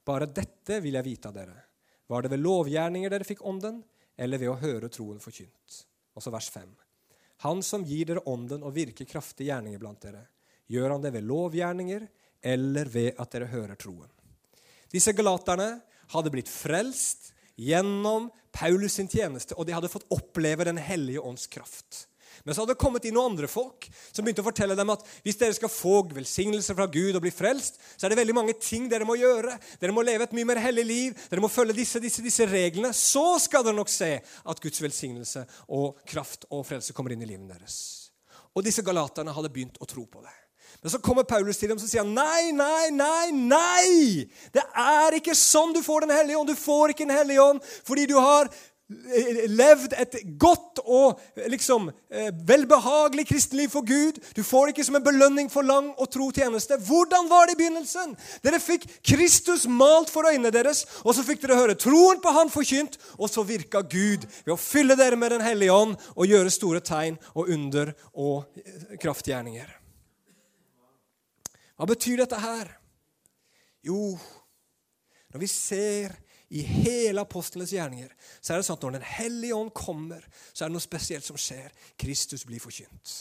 Bare 0.07 0.29
dette 0.31 0.81
vil 0.81 0.97
jeg 0.97 1.07
vite 1.07 1.29
av 1.29 1.37
dere. 1.37 1.57
Var 2.07 2.23
det 2.23 2.33
ved 2.33 2.45
lovgjerninger 2.45 3.11
dere 3.11 3.27
fikk 3.27 3.43
ånden, 3.45 3.83
eller 4.17 4.41
ved 4.41 4.53
å 4.53 4.61
høre 4.61 4.89
troen 4.93 5.21
forkynt? 5.21 5.81
Også 6.17 6.33
vers 6.33 6.49
5. 6.55 6.69
Han 7.45 7.63
som 7.67 7.85
gir 7.85 8.07
dere 8.09 8.25
ånden 8.31 8.65
og 8.65 8.75
virker 8.77 9.09
kraftige 9.09 9.51
gjerninger 9.51 9.83
blant 9.83 10.01
dere, 10.07 10.23
gjør 10.71 10.95
han 10.95 11.05
det 11.05 11.13
ved 11.15 11.27
lovgjerninger 11.27 12.07
eller 12.47 12.89
ved 12.91 13.19
at 13.21 13.35
dere 13.35 13.51
hører 13.51 13.79
troen. 13.79 14.09
Disse 14.93 15.13
galaterne 15.17 15.81
hadde 16.15 16.33
blitt 16.33 16.51
frelst 16.51 17.33
gjennom 17.59 18.31
Paulus 18.55 18.97
sin 18.97 19.11
tjeneste, 19.11 19.57
og 19.59 19.67
de 19.67 19.75
hadde 19.77 19.91
fått 19.93 20.07
oppleve 20.15 20.65
Den 20.65 20.79
hellige 20.81 21.21
ånds 21.21 21.47
kraft. 21.51 22.07
Men 22.45 22.55
så 22.55 22.63
hadde 22.63 22.75
det 22.75 22.83
kommet 22.83 23.07
inn 23.09 23.17
noen 23.17 23.33
andre 23.33 23.49
folk 23.51 23.89
som 24.11 24.25
begynte 24.25 24.45
å 24.45 24.49
fortelle 24.49 24.77
dem 24.79 24.93
at 24.93 25.05
hvis 25.25 25.39
dere 25.41 25.57
skal 25.57 25.73
få 25.73 26.01
velsignelse 26.17 26.77
fra 26.77 26.89
Gud 26.91 27.17
og 27.17 27.25
bli 27.25 27.33
frelst, 27.35 27.81
så 27.97 28.07
er 28.07 28.13
det 28.13 28.21
veldig 28.21 28.37
mange 28.37 28.57
ting 28.61 28.89
dere 28.91 29.09
må 29.09 29.19
gjøre. 29.21 29.57
Dere 29.81 29.95
må 29.97 30.05
leve 30.07 30.29
et 30.29 30.35
mye 30.37 30.49
mer 30.53 30.63
hellig 30.63 30.87
liv. 30.87 31.27
Dere 31.31 31.45
må 31.45 31.53
følge 31.53 31.77
disse, 31.77 32.03
disse, 32.03 32.25
disse 32.25 32.49
reglene. 32.51 32.93
Så 32.97 33.39
skal 33.47 33.67
dere 33.67 33.79
nok 33.79 33.93
se 33.93 34.13
at 34.21 34.63
Guds 34.63 34.83
velsignelse 34.83 35.47
og 35.77 36.03
kraft 36.09 36.49
og 36.51 36.67
frelse 36.69 36.97
kommer 36.97 37.15
inn 37.15 37.25
i 37.25 37.31
livet 37.31 37.49
deres. 37.55 37.79
Og 38.57 38.65
disse 38.65 38.85
galaterne 38.85 39.35
hadde 39.37 39.53
begynt 39.53 39.81
å 39.81 39.89
tro 39.89 40.07
på 40.09 40.25
det. 40.25 40.35
Men 40.83 40.93
så 40.93 40.99
kommer 41.03 41.25
Paulus 41.29 41.59
til 41.59 41.71
dem 41.71 41.81
og 41.81 41.89
sier 41.89 42.05
nei, 42.07 42.53
nei, 42.55 42.91
nei, 42.93 43.31
nei! 43.33 44.27
Det 44.53 44.63
er 44.77 45.17
ikke 45.19 45.35
sånn 45.37 45.73
du 45.75 45.81
får 45.85 46.05
Den 46.05 46.17
hellige 46.17 46.41
ånd. 46.41 46.51
Du 46.53 46.59
får 46.59 46.93
ikke 46.93 47.07
Den 47.07 47.17
hellige 47.17 47.43
ånd 47.43 47.63
fordi 47.87 48.07
du 48.11 48.17
har 48.21 48.51
levd 48.87 49.97
et 49.99 50.15
godt 50.39 50.79
og 50.87 51.19
liksom 51.51 51.89
eh, 51.91 52.29
velbehagelig 52.47 53.25
kristenliv 53.27 53.73
for 53.73 53.83
Gud. 53.87 54.21
Du 54.37 54.45
får 54.47 54.67
det 54.67 54.75
ikke 54.75 54.85
som 54.87 54.99
en 55.01 55.07
belønning 55.07 55.51
for 55.51 55.67
lang 55.67 55.89
og 55.97 56.11
tro 56.15 56.29
tjeneste. 56.31 56.79
Hvordan 56.87 57.27
var 57.31 57.47
det 57.47 57.57
i 57.57 57.61
begynnelsen? 57.65 58.15
Dere 58.47 58.61
fikk 58.63 58.87
Kristus 59.03 59.67
malt 59.67 60.13
for 60.13 60.29
øynene 60.31 60.53
deres, 60.55 60.85
og 61.03 61.17
så 61.17 61.25
fikk 61.27 61.43
dere 61.43 61.59
høre 61.59 61.79
troen 61.79 62.23
på 62.23 62.35
Han 62.37 62.53
forkynt, 62.53 62.99
og 63.19 63.31
så 63.33 63.43
virka 63.47 63.83
Gud 63.83 64.29
ved 64.45 64.55
å 64.55 64.61
fylle 64.61 64.95
dere 64.99 65.19
med 65.19 65.35
Den 65.35 65.43
hellige 65.43 65.75
ånd 65.75 65.97
og 66.15 66.31
gjøre 66.31 66.55
store 66.55 66.83
tegn 66.85 67.19
og 67.35 67.51
under 67.51 67.91
og 68.15 68.63
eh, 68.63 68.95
kraftgjerninger. 69.03 69.73
Hva 71.77 71.91
betyr 71.91 72.23
dette 72.23 72.39
her? 72.41 72.71
Jo, 73.85 74.15
når 75.35 75.43
vi 75.43 75.51
ser 75.51 76.15
i 76.57 76.65
hele 76.65 77.23
apostlenes 77.23 77.75
gjerninger, 77.75 78.13
så 78.41 78.55
er 78.55 78.61
det 78.61 78.67
sånn 78.69 78.79
at 78.79 78.85
når 78.87 78.99
Den 78.99 79.09
hellige 79.11 79.57
ånd 79.57 79.73
kommer, 79.77 80.25
så 80.53 80.65
er 80.65 80.71
det 80.71 80.77
noe 80.79 80.85
spesielt 80.85 81.27
som 81.27 81.39
skjer. 81.41 81.75
Kristus 82.01 82.47
blir 82.49 82.63
forkynt. 82.63 83.17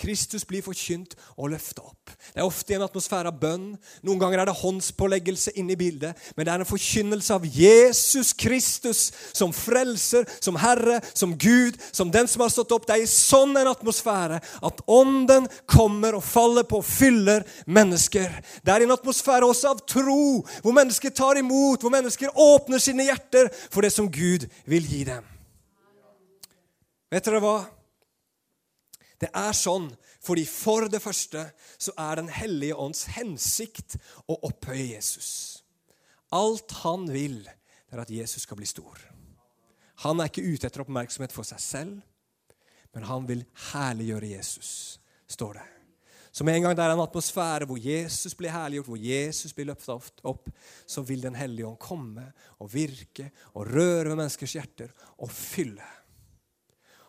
Kristus 0.00 0.46
blir 0.48 0.64
forkynt 0.64 1.16
og 1.36 1.52
løfta 1.52 1.84
opp. 1.84 2.12
Det 2.32 2.40
er 2.40 2.46
ofte 2.46 2.74
en 2.74 2.84
atmosfære 2.84 3.30
av 3.30 3.38
bønn. 3.40 3.66
Noen 4.06 4.20
ganger 4.20 4.42
er 4.42 4.50
det 4.50 4.56
håndspåleggelse 4.60 5.54
inne 5.60 5.74
i 5.74 5.78
bildet. 5.78 6.18
Men 6.36 6.46
det 6.46 6.52
er 6.52 6.64
en 6.64 6.68
forkynnelse 6.68 7.36
av 7.36 7.46
Jesus 7.46 8.32
Kristus 8.36 9.02
som 9.36 9.52
frelser, 9.54 10.26
som 10.42 10.58
Herre, 10.60 11.00
som 11.14 11.34
Gud, 11.38 11.78
som 11.92 12.12
den 12.12 12.28
som 12.30 12.44
har 12.44 12.52
stått 12.52 12.72
opp. 12.76 12.86
Det 12.88 12.96
er 12.96 13.04
i 13.04 13.10
sånn 13.10 13.56
en 13.60 13.72
atmosfære 13.72 14.40
at 14.40 14.84
ånden 14.90 15.48
kommer 15.70 16.18
og 16.18 16.26
faller 16.26 16.66
på 16.68 16.80
og 16.80 16.86
fyller 16.86 17.44
mennesker. 17.66 18.40
Det 18.64 18.72
er 18.74 18.86
en 18.86 18.94
atmosfære 18.96 19.48
også 19.48 19.74
av 19.74 19.82
tro, 19.88 20.40
hvor 20.64 20.76
mennesker 20.76 21.12
tar 21.14 21.40
imot, 21.40 21.82
hvor 21.82 21.92
mennesker 21.92 22.32
åpner 22.34 22.82
sine 22.82 23.06
hjerter 23.08 23.50
for 23.68 23.84
det 23.84 23.92
som 23.94 24.08
Gud 24.10 24.48
vil 24.70 24.88
gi 24.88 25.04
dem. 25.08 25.26
Vet 27.10 27.26
dere 27.26 27.42
hva? 27.42 27.58
Det 29.20 29.28
er 29.36 29.56
sånn 29.56 29.90
fordi 30.20 30.44
for 30.48 30.88
det 30.92 31.02
første 31.04 31.46
så 31.80 31.94
er 31.98 32.20
Den 32.20 32.28
hellige 32.32 32.76
ånds 32.76 33.06
hensikt 33.16 33.96
å 34.28 34.38
opphøye 34.48 34.94
Jesus. 34.94 35.62
Alt 36.32 36.72
han 36.84 37.08
vil, 37.10 37.42
det 37.44 37.96
er 37.96 38.04
at 38.04 38.12
Jesus 38.12 38.44
skal 38.46 38.60
bli 38.60 38.68
stor. 38.68 39.00
Han 40.06 40.20
er 40.20 40.30
ikke 40.30 40.46
ute 40.46 40.68
etter 40.68 40.84
oppmerksomhet 40.84 41.34
for 41.34 41.44
seg 41.44 41.60
selv, 41.60 41.98
men 42.94 43.06
han 43.06 43.26
vil 43.28 43.44
herliggjøre 43.72 44.32
Jesus, 44.32 44.72
står 45.28 45.60
det. 45.60 45.68
Så 46.30 46.46
med 46.46 46.56
en 46.56 46.68
gang 46.68 46.76
det 46.78 46.84
er 46.84 46.92
en 46.94 47.02
atmosfære 47.02 47.66
hvor 47.66 47.78
Jesus 47.82 48.36
blir 48.38 48.54
herliggjort, 48.54 48.86
hvor 48.86 49.02
Jesus 49.02 49.54
blir 49.54 49.66
løftet 49.72 50.22
opp, 50.30 50.46
så 50.86 51.02
vil 51.02 51.24
Den 51.24 51.34
hellige 51.34 51.66
ånd 51.66 51.80
komme 51.82 52.28
og 52.62 52.70
virke 52.72 53.32
og 53.52 53.66
røre 53.66 54.12
ved 54.12 54.20
menneskers 54.20 54.54
hjerter 54.54 54.92
og 55.18 55.32
fylle. 55.34 55.86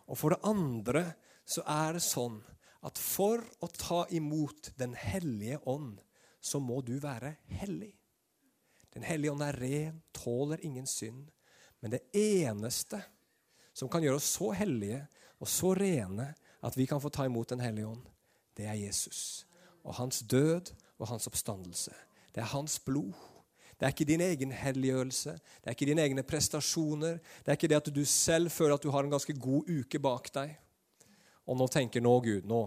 Og 0.10 0.18
for 0.18 0.34
det 0.34 0.42
andre 0.50 1.06
så 1.46 1.64
er 1.68 1.98
det 1.98 2.04
sånn 2.06 2.40
at 2.82 2.98
for 2.98 3.44
å 3.62 3.70
ta 3.70 4.06
imot 4.10 4.72
Den 4.78 4.96
hellige 4.98 5.60
ånd, 5.70 6.00
så 6.42 6.60
må 6.60 6.82
du 6.82 6.96
være 7.00 7.36
hellig. 7.62 7.94
Den 8.94 9.06
hellige 9.06 9.32
ånd 9.32 9.44
er 9.46 9.60
ren, 9.62 10.02
tåler 10.12 10.64
ingen 10.66 10.88
synd. 10.90 11.30
Men 11.80 11.94
det 11.94 12.02
eneste 12.18 13.02
som 13.74 13.90
kan 13.90 14.04
gjøre 14.04 14.20
oss 14.20 14.32
så 14.36 14.52
hellige 14.58 15.04
og 15.42 15.50
så 15.50 15.74
rene 15.78 16.32
at 16.62 16.78
vi 16.78 16.88
kan 16.90 17.02
få 17.02 17.10
ta 17.10 17.26
imot 17.26 17.50
Den 17.50 17.64
hellige 17.64 17.88
ånd, 17.88 18.04
det 18.58 18.68
er 18.70 18.78
Jesus. 18.78 19.46
Og 19.84 19.96
hans 19.98 20.22
død 20.22 20.74
og 21.00 21.08
hans 21.10 21.28
oppstandelse. 21.28 21.94
Det 22.34 22.42
er 22.42 22.54
hans 22.54 22.80
blod. 22.80 23.14
Det 23.80 23.88
er 23.88 23.94
ikke 23.96 24.06
din 24.06 24.22
egen 24.22 24.52
helliggjørelse, 24.54 25.32
det 25.34 25.66
er 25.66 25.74
ikke 25.74 25.88
dine 25.90 26.04
egne 26.06 26.24
prestasjoner. 26.24 27.16
Det 27.42 27.50
er 27.50 27.58
ikke 27.58 27.70
det 27.72 27.80
at 27.80 27.88
du 27.96 28.04
selv 28.06 28.52
føler 28.54 28.76
at 28.76 28.84
du 28.84 28.92
har 28.94 29.02
en 29.02 29.14
ganske 29.14 29.34
god 29.34 29.70
uke 29.70 30.00
bak 30.00 30.30
deg. 30.36 30.54
Og 31.52 31.58
nå 31.60 31.68
tenker 31.68 32.04
nå, 32.04 32.14
Gud, 32.24 32.48
nå 32.48 32.62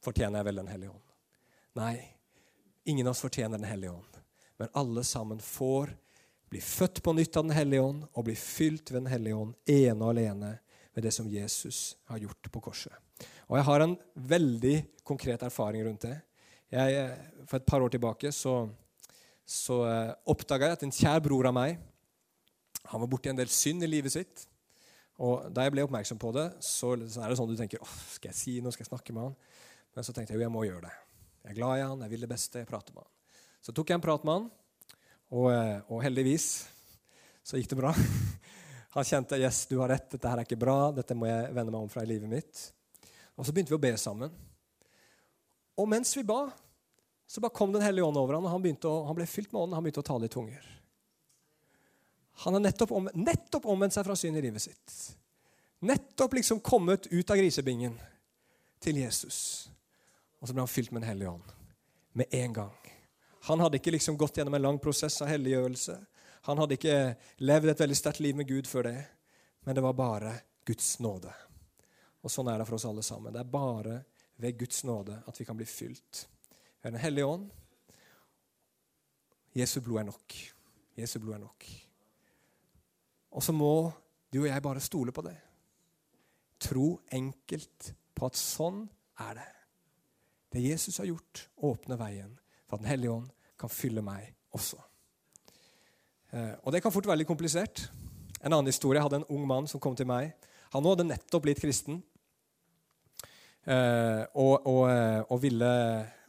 fortjener 0.00 0.40
jeg 0.40 0.48
vel 0.48 0.60
Den 0.62 0.70
hellige 0.72 0.94
ånd. 0.94 1.06
Nei, 1.76 1.96
ingen 2.88 3.06
av 3.06 3.12
oss 3.12 3.20
fortjener 3.26 3.60
Den 3.60 3.68
hellige 3.68 3.92
ånd. 3.92 4.20
Men 4.60 4.72
alle 4.80 5.04
sammen 5.04 5.40
får 5.44 5.92
bli 6.50 6.62
født 6.64 7.02
på 7.04 7.12
nytt 7.12 7.36
av 7.36 7.44
Den 7.44 7.56
hellige 7.56 7.84
ånd 7.84 8.06
og 8.10 8.26
bli 8.26 8.36
fylt 8.40 8.90
ved 8.90 9.02
Den 9.02 9.12
hellige 9.12 9.36
ånd 9.36 9.54
ene 9.68 10.00
og 10.00 10.14
alene 10.14 10.54
med 10.90 11.04
det 11.04 11.12
som 11.14 11.28
Jesus 11.28 11.98
har 12.10 12.24
gjort 12.24 12.50
på 12.50 12.64
korset. 12.64 12.96
Og 13.52 13.58
jeg 13.58 13.68
har 13.68 13.84
en 13.84 13.96
veldig 14.14 14.76
konkret 15.06 15.44
erfaring 15.46 15.84
rundt 15.84 16.08
det. 16.08 16.16
Jeg, 16.70 17.04
for 17.46 17.60
et 17.60 17.68
par 17.68 17.82
år 17.82 17.92
tilbake 17.92 18.32
så 18.32 18.62
så 19.50 19.80
eh, 19.88 20.10
oppdaga 20.30 20.68
jeg 20.68 20.78
at 20.78 20.82
en 20.86 20.94
kjær 20.94 21.22
bror 21.24 21.48
av 21.50 21.54
meg 21.56 21.78
han 22.90 23.02
var 23.02 23.10
borti 23.10 23.30
en 23.32 23.38
del 23.38 23.50
synd 23.50 23.84
i 23.84 23.88
livet 23.90 24.14
sitt. 24.14 24.44
Og 25.20 25.50
Da 25.52 25.66
jeg 25.66 25.74
ble 25.74 25.84
oppmerksom 25.84 26.20
på 26.20 26.32
det, 26.32 26.46
så, 26.64 26.94
er 26.96 27.28
det 27.28 27.36
sånn 27.38 27.50
du 27.50 27.58
tenker 27.58 27.82
åh, 27.84 27.96
skal 28.16 28.32
jeg 28.32 28.38
si 28.38 28.56
noe, 28.64 28.72
skal 28.72 28.86
jeg 28.86 28.92
snakke 28.92 29.14
med 29.16 29.28
han? 29.28 29.36
Men 29.96 30.06
så 30.06 30.14
tenkte 30.16 30.32
jeg 30.32 30.40
jo, 30.40 30.46
jeg 30.46 30.54
må 30.54 30.64
gjøre 30.64 30.86
det. 30.86 30.94
Jeg 31.44 31.52
er 31.52 31.58
glad 31.58 31.76
i 31.76 31.84
han, 31.84 32.04
jeg 32.06 32.12
vil 32.14 32.24
det 32.24 32.30
beste, 32.30 32.62
jeg 32.62 32.68
prater 32.68 32.96
med 32.96 33.04
han. 33.04 33.12
Så 33.60 33.74
tok 33.76 33.90
jeg 33.90 34.00
en 34.00 34.04
prat 34.04 34.24
med 34.24 34.38
han, 34.38 34.46
og, 35.30 35.46
eh, 35.52 35.78
og 35.92 36.00
heldigvis 36.04 36.46
så 37.44 37.60
gikk 37.60 37.72
det 37.72 37.80
bra. 37.80 37.92
Han 38.90 39.06
kjente 39.06 39.38
yes, 39.38 39.62
du 39.70 39.76
har 39.78 39.92
rett, 39.92 40.08
dette 40.10 40.26
her 40.26 40.40
er 40.40 40.46
ikke 40.46 40.58
bra, 40.58 40.90
dette 40.90 41.14
må 41.14 41.28
jeg 41.28 41.52
vende 41.54 41.70
meg 41.70 41.84
om 41.84 41.90
fra 41.92 42.02
i 42.02 42.08
livet 42.10 42.26
mitt. 42.26 42.62
Og 43.38 43.46
så 43.46 43.54
begynte 43.54 43.70
vi 43.70 43.78
å 43.78 43.82
be 43.84 43.92
sammen. 44.00 44.32
Og 45.78 45.86
mens 45.86 46.10
vi 46.18 46.24
ba, 46.26 46.48
så 47.30 47.38
bare 47.38 47.54
kom 47.54 47.70
Den 47.70 47.84
hellige 47.86 48.02
ånd 48.02 48.18
over 48.18 48.34
ham, 48.34 48.48
og 48.48 48.50
han, 48.50 48.78
å, 48.90 48.94
han 49.06 49.18
ble 49.20 49.28
fylt 49.30 49.52
med 49.52 49.60
ånden. 49.62 49.76
Han 49.78 49.86
begynte 49.86 50.02
å 50.02 50.08
tale 50.10 50.26
i 50.26 50.32
tunger. 50.34 50.66
Han 52.44 52.56
har 52.56 52.60
nettopp, 52.64 52.92
om, 52.96 53.08
nettopp 53.14 53.66
omvendt 53.68 53.94
seg 53.94 54.06
fra 54.06 54.16
synd 54.16 54.38
i 54.40 54.42
livet 54.44 54.62
sitt. 54.64 54.94
Nettopp 55.84 56.38
liksom 56.38 56.60
kommet 56.64 57.06
ut 57.10 57.30
av 57.30 57.36
grisebingen 57.36 57.96
til 58.80 59.00
Jesus. 59.02 59.68
Og 60.40 60.48
så 60.48 60.56
ble 60.56 60.64
han 60.64 60.72
fylt 60.72 60.92
med 60.92 61.02
Den 61.02 61.10
hellige 61.12 61.34
ånd 61.34 61.56
med 62.12 62.34
en 62.34 62.52
gang. 62.52 62.76
Han 63.48 63.60
hadde 63.60 63.78
ikke 63.78 63.92
liksom 63.94 64.16
gått 64.16 64.36
gjennom 64.36 64.54
en 64.56 64.62
lang 64.62 64.78
prosess 64.82 65.20
av 65.22 65.28
helliggjørelse. 65.30 65.94
Han 66.48 66.58
hadde 66.58 66.76
ikke 66.76 66.96
levd 67.44 67.72
et 67.72 67.82
veldig 67.84 67.96
sterkt 67.96 68.20
liv 68.24 68.36
med 68.36 68.48
Gud 68.48 68.68
før 68.68 68.88
det, 68.88 68.96
men 69.64 69.76
det 69.76 69.84
var 69.84 69.96
bare 69.96 70.32
Guds 70.66 70.98
nåde. 71.00 71.32
Og 72.20 72.32
Sånn 72.32 72.48
er 72.52 72.60
det 72.60 72.66
for 72.68 72.76
oss 72.76 72.88
alle 72.88 73.04
sammen. 73.04 73.32
Det 73.32 73.40
er 73.40 73.52
bare 73.52 74.00
ved 74.40 74.58
Guds 74.60 74.82
nåde 74.88 75.20
at 75.28 75.40
vi 75.40 75.46
kan 75.48 75.56
bli 75.56 75.68
fylt 75.68 76.26
ved 76.82 76.92
Den 76.92 77.00
hellige 77.00 77.28
ånd. 77.28 77.48
Jesu 79.56 79.80
blod 79.80 80.00
er 80.00 80.08
nok. 80.08 80.36
Jesu 80.96 81.18
blod 81.18 81.34
er 81.36 81.44
nok. 81.44 81.68
Og 83.30 83.44
så 83.44 83.54
må 83.54 83.90
du 84.32 84.42
og 84.42 84.48
jeg 84.48 84.62
bare 84.62 84.82
stole 84.82 85.14
på 85.14 85.24
det. 85.26 85.36
Tro 86.60 87.00
enkelt 87.14 87.92
på 88.14 88.28
at 88.28 88.38
sånn 88.38 88.84
er 89.22 89.38
det. 89.38 89.48
Det 90.50 90.62
Jesus 90.64 90.98
har 90.98 91.08
gjort, 91.08 91.46
åpner 91.62 91.98
veien 92.00 92.32
for 92.66 92.76
at 92.76 92.82
Den 92.82 92.90
hellige 92.90 93.14
ånd 93.14 93.30
kan 93.58 93.70
fylle 93.70 94.02
meg 94.02 94.32
også. 94.56 94.78
Eh, 96.34 96.54
og 96.62 96.72
det 96.74 96.82
kan 96.82 96.92
fort 96.94 97.06
være 97.06 97.22
litt 97.22 97.30
komplisert. 97.30 97.88
En 98.40 98.52
annen 98.52 98.70
historie. 98.70 98.98
Jeg 98.98 99.06
hadde 99.06 99.22
en 99.22 99.32
ung 99.36 99.46
mann 99.46 99.68
som 99.70 99.82
kom 99.82 99.96
til 99.98 100.08
meg. 100.10 100.32
Han 100.74 100.86
hadde 100.86 101.06
nettopp 101.06 101.44
blitt 101.44 101.60
kristen 101.62 101.98
eh, 103.66 104.22
og, 104.38 104.66
og, 104.66 104.84
eh, 104.90 105.22
og 105.26 105.42
ville 105.42 105.70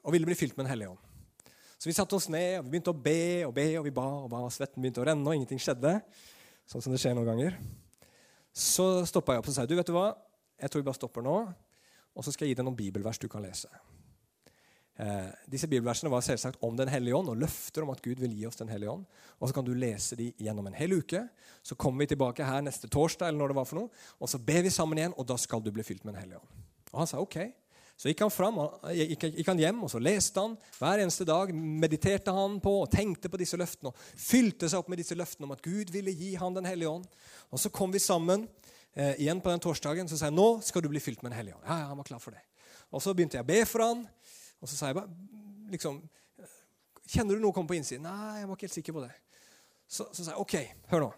og 0.02 0.16
ville 0.16 0.26
bli 0.26 0.38
fylt 0.38 0.58
med 0.58 0.66
Den 0.66 0.72
hellige 0.72 0.90
ånd. 0.90 1.08
Så 1.78 1.90
vi 1.90 1.96
satte 1.98 2.18
oss 2.18 2.30
ned 2.30 2.60
og 2.60 2.66
vi 2.66 2.76
begynte 2.76 2.94
å 2.94 2.98
be 2.98 3.46
og 3.48 3.54
be, 3.58 3.68
og 3.80 3.86
vi 3.86 3.94
ba, 3.94 4.08
og 4.26 4.30
ba, 4.30 4.44
og 4.46 4.54
svetten 4.54 4.82
begynte 4.82 5.02
å 5.02 5.06
renne, 5.08 5.26
og 5.26 5.38
ingenting 5.38 5.62
skjedde. 5.62 5.96
Sånn 6.72 6.84
som 6.84 6.94
det 6.94 7.02
skjer 7.04 7.18
noen 7.18 7.28
ganger. 7.28 7.56
Så 8.56 9.04
stoppa 9.10 9.36
jeg 9.36 9.44
opp 9.44 9.50
og 9.52 9.56
sa 9.56 9.66
du 9.68 9.74
vet 9.76 9.90
du 9.90 9.92
hva, 9.92 10.14
jeg 10.56 10.72
tror 10.72 10.84
vi 10.84 10.88
bare 10.88 11.00
stopper 11.00 11.26
nå, 11.26 11.34
og 12.16 12.24
så 12.24 12.32
skal 12.32 12.48
jeg 12.48 12.54
gi 12.54 12.60
deg 12.62 12.68
noen 12.68 12.78
bibelvers 12.80 13.20
du 13.20 13.28
kan 13.32 13.44
lese. 13.44 13.68
Eh, 15.02 15.28
disse 15.52 15.68
bibelversene 15.68 16.12
var 16.14 16.24
selvsagt 16.24 16.62
om 16.64 16.76
Den 16.78 16.92
hellige 16.92 17.16
ånd 17.18 17.32
og 17.32 17.40
løfter 17.42 17.84
om 17.84 17.92
at 17.92 18.04
Gud 18.06 18.20
vil 18.22 18.36
gi 18.38 18.46
oss 18.46 18.60
Den 18.60 18.70
hellige 18.70 18.92
ånd. 18.92 19.06
Og 19.40 19.50
Så 19.50 19.56
kan 19.56 19.66
du 19.66 19.74
lese 19.74 20.16
de 20.16 20.30
gjennom 20.38 20.68
en 20.68 20.78
hel 20.78 20.94
uke. 20.94 21.24
Så 21.64 21.76
kommer 21.76 22.04
vi 22.04 22.14
tilbake 22.14 22.46
her 22.46 22.62
neste 22.62 22.88
torsdag, 22.88 23.28
eller 23.28 23.40
når 23.40 23.52
det 23.52 23.60
var 23.60 23.66
for 23.66 23.80
noe, 23.82 23.90
og 24.20 24.30
så 24.30 24.40
ber 24.40 24.62
vi 24.64 24.70
sammen 24.70 25.00
igjen, 25.00 25.16
og 25.18 25.28
da 25.28 25.36
skal 25.42 25.64
du 25.64 25.72
bli 25.72 25.84
fylt 25.84 26.06
med 26.06 26.14
Den 26.14 26.24
hellige 26.24 26.40
ånd. 26.40 26.64
Og 26.94 27.00
Han 27.00 27.08
sa 27.08 27.20
ok. 27.20 27.38
Så 28.02 28.10
gikk 28.10 28.24
han, 28.24 28.32
fram, 28.34 28.56
gikk, 28.98 29.28
gikk 29.38 29.50
han 29.52 29.60
hjem 29.62 29.84
og 29.86 29.90
så 29.94 30.00
leste 30.02 30.42
han 30.42 30.56
hver 30.80 31.04
eneste 31.04 31.26
dag. 31.30 31.52
Mediterte 31.54 32.34
han 32.34 32.56
på 32.64 32.72
og 32.80 32.90
tenkte 32.90 33.30
på 33.30 33.38
disse 33.38 33.60
løftene 33.62 33.92
og 33.92 34.00
fylte 34.18 34.66
seg 34.72 34.82
opp 34.82 34.88
med 34.90 34.98
disse 34.98 35.14
løftene 35.14 35.46
om 35.46 35.54
at 35.54 35.62
Gud 35.62 35.92
ville 35.94 36.10
gi 36.18 36.32
han 36.42 36.56
Den 36.58 36.66
hellige 36.66 36.90
ånd. 36.90 37.06
Og 37.54 37.62
Så 37.62 37.70
kom 37.70 37.94
vi 37.94 38.02
sammen 38.02 38.48
eh, 38.96 39.22
igjen 39.22 39.38
på 39.38 39.54
den 39.54 39.62
torsdagen 39.62 40.10
så 40.10 40.18
sa 40.18 40.32
jeg, 40.32 40.34
nå 40.34 40.48
skal 40.66 40.82
du 40.82 40.90
bli 40.90 41.04
fylt 41.04 41.22
med 41.22 41.30
Den 41.30 41.38
hellige 41.44 41.60
ånd. 41.60 41.68
Ja, 41.68 41.78
ja, 41.84 41.92
han 41.92 42.02
var 42.02 42.10
klar 42.10 42.24
for 42.24 42.34
det. 42.34 42.42
Og 42.90 43.06
Så 43.06 43.14
begynte 43.14 43.38
jeg 43.38 43.46
å 43.46 43.52
be 43.52 43.60
for 43.70 43.86
han, 43.86 44.02
og 44.58 44.72
så 44.72 44.80
sa 44.80 44.90
jeg 44.90 44.98
bare 44.98 45.70
liksom, 45.76 46.02
Kjenner 47.12 47.36
du 47.36 47.44
noe 47.44 47.54
komme 47.54 47.68
på 47.68 47.76
innsiden? 47.76 48.06
Nei, 48.08 48.40
jeg 48.40 48.50
var 48.50 48.58
ikke 48.58 48.70
helt 48.70 48.80
sikker 48.80 48.96
på 48.96 49.02
det. 49.04 49.12
Så, 49.86 50.06
så 50.16 50.24
sa 50.24 50.32
jeg, 50.32 50.42
OK, 50.42 50.86
hør 50.90 51.06
nå. 51.06 51.14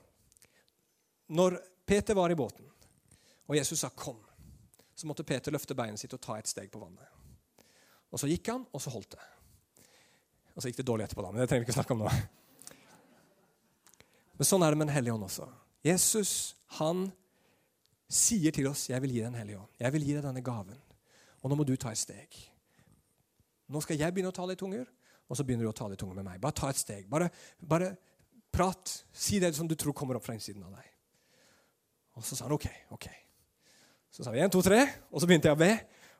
Når 1.37 1.59
Peter 1.85 2.17
var 2.17 2.33
i 2.33 2.37
båten, 2.39 2.65
og 3.47 3.55
Jesus 3.55 3.79
sa 3.79 3.91
'kom', 3.93 4.19
så 5.03 5.09
måtte 5.09 5.25
Peter 5.27 5.51
løfte 5.51 5.75
beinet 5.75 5.99
sitt 5.99 6.13
og 6.15 6.21
ta 6.23 6.37
et 6.39 6.47
steg 6.47 6.69
på 6.71 6.79
vannet. 6.79 7.03
Og 8.13 8.21
Så 8.21 8.29
gikk 8.29 8.47
han, 8.53 8.61
og 8.71 8.79
så 8.79 8.93
holdt 8.93 9.17
det. 9.17 9.25
Og 10.55 10.61
Så 10.61 10.69
gikk 10.69 10.79
det 10.79 10.85
dårlig 10.87 11.03
etterpå, 11.09 11.25
da, 11.25 11.31
men 11.33 11.41
det 11.43 11.49
trenger 11.51 11.65
vi 11.65 11.67
ikke 11.67 11.75
snakke 11.75 11.97
om 11.97 12.05
nå. 12.05 12.13
Men 14.37 14.47
sånn 14.47 14.63
er 14.63 14.71
det 14.71 14.79
med 14.79 14.87
Den 14.87 14.95
hellige 14.95 15.17
ånd 15.17 15.27
også. 15.27 15.49
Jesus 15.83 16.55
han 16.79 17.09
sier 18.07 18.51
til 18.55 18.67
oss 18.67 18.87
'Jeg 18.89 19.01
vil 19.01 19.11
gi 19.11 19.19
deg 19.19 19.31
Den 19.31 19.41
hellige 19.41 19.59
ånd'. 19.59 19.75
Jeg 19.79 19.91
vil 19.91 20.03
gi 20.03 20.13
deg 20.13 20.23
denne 20.23 20.41
gaven. 20.41 20.79
Og 21.43 21.49
nå 21.49 21.55
må 21.55 21.65
du 21.65 21.75
ta 21.75 21.91
et 21.91 21.97
steg. 21.97 22.29
Nå 23.67 23.81
skal 23.81 23.97
jeg 23.97 24.13
begynne 24.13 24.31
å 24.31 24.35
tale 24.35 24.53
i 24.53 24.55
tunger, 24.55 24.87
og 25.27 25.37
så 25.37 25.43
begynner 25.43 25.65
du 25.65 25.69
å 25.69 25.75
tale 25.75 25.93
i 25.93 25.97
tunger 25.97 26.15
med 26.15 26.23
meg. 26.23 26.39
Bare 26.39 26.53
ta 26.53 26.69
et 26.69 26.75
steg. 26.75 27.09
Bare, 27.09 27.29
bare 27.59 27.97
prat. 28.51 29.03
Si 29.11 29.39
det 29.39 29.55
som 29.55 29.67
du 29.67 29.75
tror 29.75 29.93
kommer 29.93 30.15
opp 30.15 30.23
fra 30.23 30.33
innsiden 30.33 30.63
av 30.63 30.71
deg. 30.71 30.85
Og 32.15 32.23
så 32.23 32.35
sa 32.35 32.45
han 32.45 32.53
OK, 32.53 32.69
OK. 32.91 33.09
Så 34.13 34.21
sa 34.21 34.29
vi 34.29 34.43
én, 34.45 34.51
to, 34.53 34.61
tre, 34.61 34.83
og 35.09 35.21
så 35.21 35.25
begynte 35.25 35.49
jeg 35.49 35.57
å 35.57 35.57
be. 35.57 35.71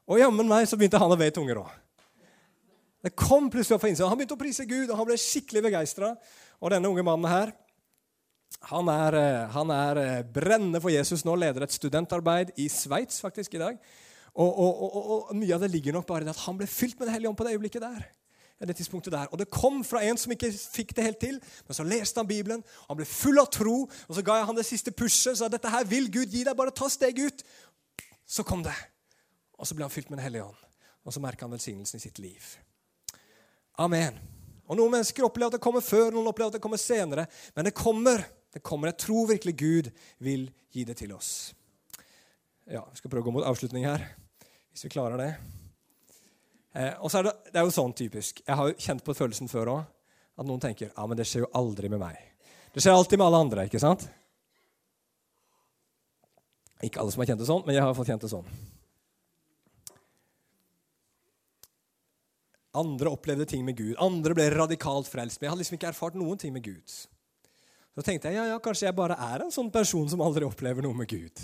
Og 0.09 0.17
jammen 0.17 0.47
meg 0.49 0.65
så 0.65 0.77
begynte 0.79 0.97
han 0.97 1.11
å 1.13 1.17
be 1.19 1.27
i 1.29 1.33
tunger 1.33 1.59
òg. 1.61 1.73
Det 3.05 3.11
kom 3.19 3.51
plutselig 3.53 3.75
opp 3.75 3.83
fra 3.83 3.91
innsiden. 3.91 4.09
Han 4.09 4.17
begynte 4.17 4.33
å 4.33 4.39
prise 4.39 4.65
Gud, 4.65 4.87
og 4.87 4.97
han 4.97 5.07
ble 5.09 5.17
skikkelig 5.21 5.61
begeistra. 5.67 6.13
Og 6.57 6.73
denne 6.73 6.89
unge 6.89 7.03
mannen 7.05 7.29
her, 7.29 7.51
han 8.71 8.89
er, 8.89 9.17
eh, 9.19 9.51
han 9.53 9.71
er, 9.75 9.97
eh, 9.97 10.23
brennende 10.23 10.81
for 10.81 10.89
Jesus 10.89 11.23
nå, 11.23 11.35
leder 11.37 11.63
et 11.63 11.75
studentarbeid 11.75 12.53
i 12.57 12.67
Sveits 12.71 13.21
faktisk 13.21 13.53
i 13.53 13.61
dag. 13.61 13.77
Og, 14.33 14.49
og, 14.49 14.81
og, 14.81 15.29
og, 15.29 15.35
mye 15.35 15.53
av 15.53 15.61
det 15.61 15.69
ligger 15.69 15.93
nok 15.93 16.07
bare 16.07 16.25
i 16.25 16.29
at 16.29 16.45
han 16.47 16.57
ble 16.57 16.65
fylt 16.65 16.97
med 16.97 17.07
Den 17.07 17.13
hellige 17.13 17.29
ånd 17.29 17.37
på 17.37 17.45
det 17.45 17.53
øyeblikket 17.53 17.81
der. 17.81 18.05
Det 18.63 18.77
tidspunktet 18.79 19.11
der. 19.11 19.27
Og 19.31 19.37
det 19.37 19.49
kom 19.51 19.83
fra 19.83 19.99
en 20.07 20.17
som 20.17 20.31
ikke 20.31 20.49
fikk 20.49 20.95
det 20.95 21.03
helt 21.03 21.19
til, 21.19 21.39
men 21.67 21.75
så 21.75 21.83
leste 21.83 22.21
han 22.21 22.27
Bibelen. 22.27 22.63
Han 22.87 22.97
ble 22.97 23.05
full 23.05 23.37
av 23.41 23.49
tro, 23.51 23.89
og 24.07 24.15
så 24.15 24.23
ga 24.23 24.37
jeg 24.39 24.45
han 24.47 24.55
det 24.55 24.65
siste 24.65 24.93
pushet. 24.95 25.35
Så 25.37 25.49
dette 25.51 25.69
her 25.69 25.83
vil 25.83 26.07
Gud 26.07 26.31
gi 26.31 26.45
deg, 26.47 26.55
bare 26.55 26.71
ta 26.71 26.87
steg 26.87 27.19
ut. 27.19 27.43
Så 28.33 28.43
kom 28.43 28.63
det. 28.65 28.73
Og 29.61 29.67
så 29.69 29.75
ble 29.77 29.85
han 29.85 29.93
fylt 29.93 30.09
med 30.09 30.17
Den 30.17 30.25
hellige 30.25 30.47
ånd. 30.47 30.61
Og 31.05 31.13
så 31.13 31.21
merka 31.21 31.45
han 31.45 31.53
velsignelsen 31.53 31.99
i 31.99 32.01
sitt 32.01 32.21
liv. 32.23 32.45
Amen. 33.77 34.17
Og 34.65 34.79
Noen 34.79 34.95
mennesker 34.95 35.27
opplever 35.27 35.51
at 35.51 35.57
det 35.59 35.61
kommer 35.61 35.83
før, 35.85 36.13
noen 36.15 36.31
opplever 36.31 36.49
at 36.49 36.57
det 36.57 36.63
kommer 36.63 36.81
senere. 36.81 37.27
Men 37.53 37.67
det 37.67 37.75
kommer. 37.77 38.23
det 38.53 38.63
kommer. 38.65 38.89
Jeg 38.89 39.03
tror 39.05 39.27
virkelig 39.29 39.53
Gud 39.59 39.91
vil 40.17 40.47
gi 40.73 40.85
det 40.87 40.97
til 40.97 41.13
oss. 41.13 41.53
Ja, 42.65 42.81
Vi 42.89 42.97
skal 42.97 43.11
prøve 43.11 43.25
å 43.25 43.29
gå 43.29 43.35
mot 43.37 43.45
avslutning 43.45 43.85
her, 43.85 44.07
hvis 44.71 44.85
vi 44.87 44.93
klarer 44.95 45.19
det. 45.19 45.29
Eh, 46.73 46.93
og 47.03 47.11
så 47.11 47.19
er 47.19 47.27
det, 47.27 47.33
det 47.51 47.59
er 47.59 47.67
jo 47.67 47.75
sånn 47.75 47.93
typisk. 47.93 48.41
Jeg 48.47 48.57
har 48.57 48.69
jo 48.71 48.77
kjent 48.79 49.03
på 49.05 49.13
følelsen 49.17 49.51
før 49.51 49.75
òg. 49.75 49.83
At 50.39 50.47
noen 50.47 50.61
tenker 50.63 50.89
ja, 50.89 51.05
men 51.05 51.19
det 51.19 51.27
skjer 51.29 51.45
jo 51.45 51.53
aldri 51.59 51.91
med 51.91 52.01
meg. 52.01 52.17
Det 52.73 52.81
skjer 52.81 52.95
alltid 52.95 53.19
med 53.19 53.27
alle 53.27 53.41
andre. 53.45 53.65
ikke 53.69 53.83
sant? 53.83 54.07
Ikke 56.83 56.99
alle 56.99 57.13
som 57.13 57.23
har 57.23 57.31
kjent 57.31 57.41
det 57.43 57.47
sånn, 57.47 57.63
men 57.65 57.77
jeg 57.77 57.85
har 57.85 57.95
fått 57.95 58.09
kjent 58.11 58.25
det 58.25 58.31
sånn. 58.33 58.47
Andre 62.75 63.11
opplevde 63.13 63.45
ting 63.47 63.63
med 63.65 63.77
Gud. 63.77 63.93
Andre 64.01 64.35
ble 64.35 64.47
radikalt 64.51 65.07
frelst. 65.07 65.39
Men 65.39 65.47
jeg 65.47 65.53
hadde 65.53 65.61
liksom 65.61 65.77
ikke 65.77 65.91
erfart 65.91 66.17
noen 66.17 66.39
ting 66.41 66.55
med 66.55 66.65
Gud. 66.65 66.95
Så 67.93 68.01
tenkte 68.01 68.31
jeg 68.31 68.39
ja, 68.39 68.47
ja, 68.49 68.61
kanskje 68.61 68.87
jeg 68.87 68.97
bare 68.97 69.17
er 69.21 69.45
en 69.45 69.53
sånn 69.53 69.69
person 69.71 70.07
som 70.09 70.23
aldri 70.25 70.47
opplever 70.47 70.83
noe 70.83 70.97
med 70.97 71.11
Gud. 71.11 71.43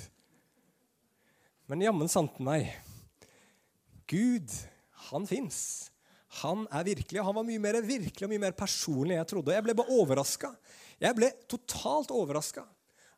Men 1.69 1.86
jammen 1.86 2.10
sante 2.10 2.41
meg. 2.41 2.71
Gud, 4.10 4.49
han 5.12 5.30
fins. 5.30 5.60
Han 6.41 6.65
er 6.73 6.88
virkelig, 6.89 7.21
og 7.21 7.30
han 7.30 7.38
var 7.38 7.45
mye 7.45 7.62
mer 7.62 7.78
virkelig 7.86 8.25
og 8.25 8.34
mye 8.34 8.41
mer 8.41 8.58
personlig 8.58 9.13
enn 9.13 9.21
jeg 9.21 9.30
trodde. 9.30 9.54
Jeg 9.54 9.65
ble 9.67 9.78
bare 9.78 9.99
overraska. 10.02 10.49
Jeg 10.99 11.17
ble 11.17 11.30
totalt 11.49 12.10
overraska 12.13 12.65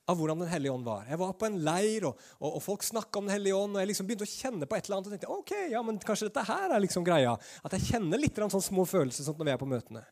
av 0.10 0.18
hvordan 0.18 0.40
Den 0.42 0.50
hellige 0.52 0.74
ånd 0.74 0.86
var. 0.86 1.06
Jeg 1.10 1.20
var 1.22 1.34
på 1.38 1.48
en 1.48 1.60
leir, 1.66 2.08
og, 2.10 2.22
og, 2.40 2.56
og 2.58 2.64
folk 2.64 2.84
snakka 2.84 3.20
om 3.20 3.28
Den 3.28 3.36
hellige 3.36 3.58
ånd. 3.58 3.76
og 3.76 3.84
Jeg 3.84 3.92
liksom 3.92 4.08
begynte 4.10 4.28
å 4.28 4.32
kjenne 4.32 4.68
på 4.68 4.78
et 4.78 4.88
eller 4.88 4.98
annet. 4.98 5.08
og 5.08 5.16
tenkte, 5.16 5.36
ok, 5.36 5.54
ja, 5.74 5.84
men 5.86 6.00
kanskje 6.02 6.30
dette 6.30 6.46
her 6.48 6.76
er 6.76 6.84
liksom 6.84 7.06
greia. 7.08 7.36
At 7.64 7.76
jeg 7.78 7.94
kjenner 7.94 8.22
litt 8.22 8.40
sånn 8.42 8.66
små 8.66 8.86
følelser 8.90 9.28
sånn 9.28 9.38
når 9.40 9.50
vi 9.50 9.56
er 9.56 9.62
på 9.62 9.70
møtene. 9.70 10.06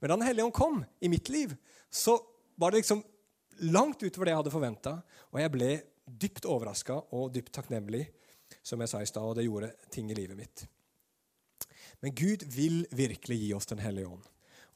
Men 0.00 0.12
da 0.12 0.16
Den 0.16 0.26
hellige 0.28 0.48
ånd 0.48 0.56
kom 0.56 0.82
i 1.00 1.12
mitt 1.12 1.28
liv, 1.32 1.56
så 1.90 2.18
var 2.60 2.70
det 2.70 2.82
liksom 2.82 3.02
langt 3.72 4.02
utover 4.02 4.28
det 4.28 4.34
jeg 4.34 4.42
hadde 4.42 4.56
forventa. 4.56 4.96
Og 5.32 5.40
jeg 5.40 5.54
ble 5.54 5.70
dypt 6.10 6.48
overraska 6.48 7.00
og 7.16 7.32
dypt 7.34 7.52
takknemlig, 7.56 8.06
som 8.62 8.80
jeg 8.80 8.92
sa 8.92 9.00
i 9.00 9.08
stad. 9.08 9.24
Og 9.24 9.36
det 9.38 9.48
gjorde 9.48 9.72
ting 9.92 10.10
i 10.10 10.18
livet 10.18 10.38
mitt. 10.38 10.66
Men 12.00 12.14
Gud 12.16 12.44
vil 12.48 12.84
virkelig 12.96 13.36
gi 13.42 13.54
oss 13.54 13.68
Den 13.68 13.82
hellige 13.82 14.08
ånd. 14.08 14.24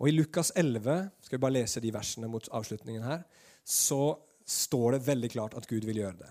Og 0.03 0.09
I 0.11 0.13
Lukas 0.17 0.51
11 0.57 1.11
skal 1.23 1.39
vi 1.39 1.43
bare 1.43 1.55
lese 1.61 1.81
de 1.81 1.93
versene 1.95 2.29
mot 2.29 2.49
avslutningen 2.51 3.05
her, 3.07 3.23
så 3.65 4.17
står 4.45 4.97
det 4.97 5.07
veldig 5.07 5.31
klart 5.33 5.57
at 5.59 5.67
Gud 5.69 5.85
vil 5.89 6.03
gjøre 6.03 6.19
det. 6.21 6.31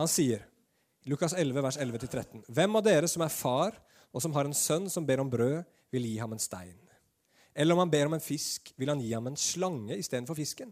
Han 0.00 0.08
sier, 0.08 0.44
Lukas 1.08 1.32
11, 1.32 1.62
vers 1.64 1.78
11-13.: 1.80 2.44
Hvem 2.48 2.76
av 2.76 2.84
dere 2.84 3.08
som 3.08 3.24
er 3.24 3.32
far, 3.32 3.76
og 4.12 4.22
som 4.22 4.34
har 4.36 4.48
en 4.48 4.56
sønn 4.56 4.88
som 4.90 5.06
ber 5.06 5.22
om 5.22 5.30
brød, 5.30 5.62
vil 5.90 6.06
gi 6.06 6.18
ham 6.20 6.32
en 6.36 6.42
stein? 6.42 6.78
Eller 7.54 7.74
om 7.74 7.82
han 7.82 7.90
ber 7.90 8.06
om 8.06 8.14
en 8.14 8.22
fisk, 8.22 8.72
vil 8.76 8.92
han 8.92 9.00
gi 9.02 9.12
ham 9.12 9.26
en 9.26 9.36
slange 9.36 9.96
istedenfor 9.96 10.38
fisken? 10.38 10.70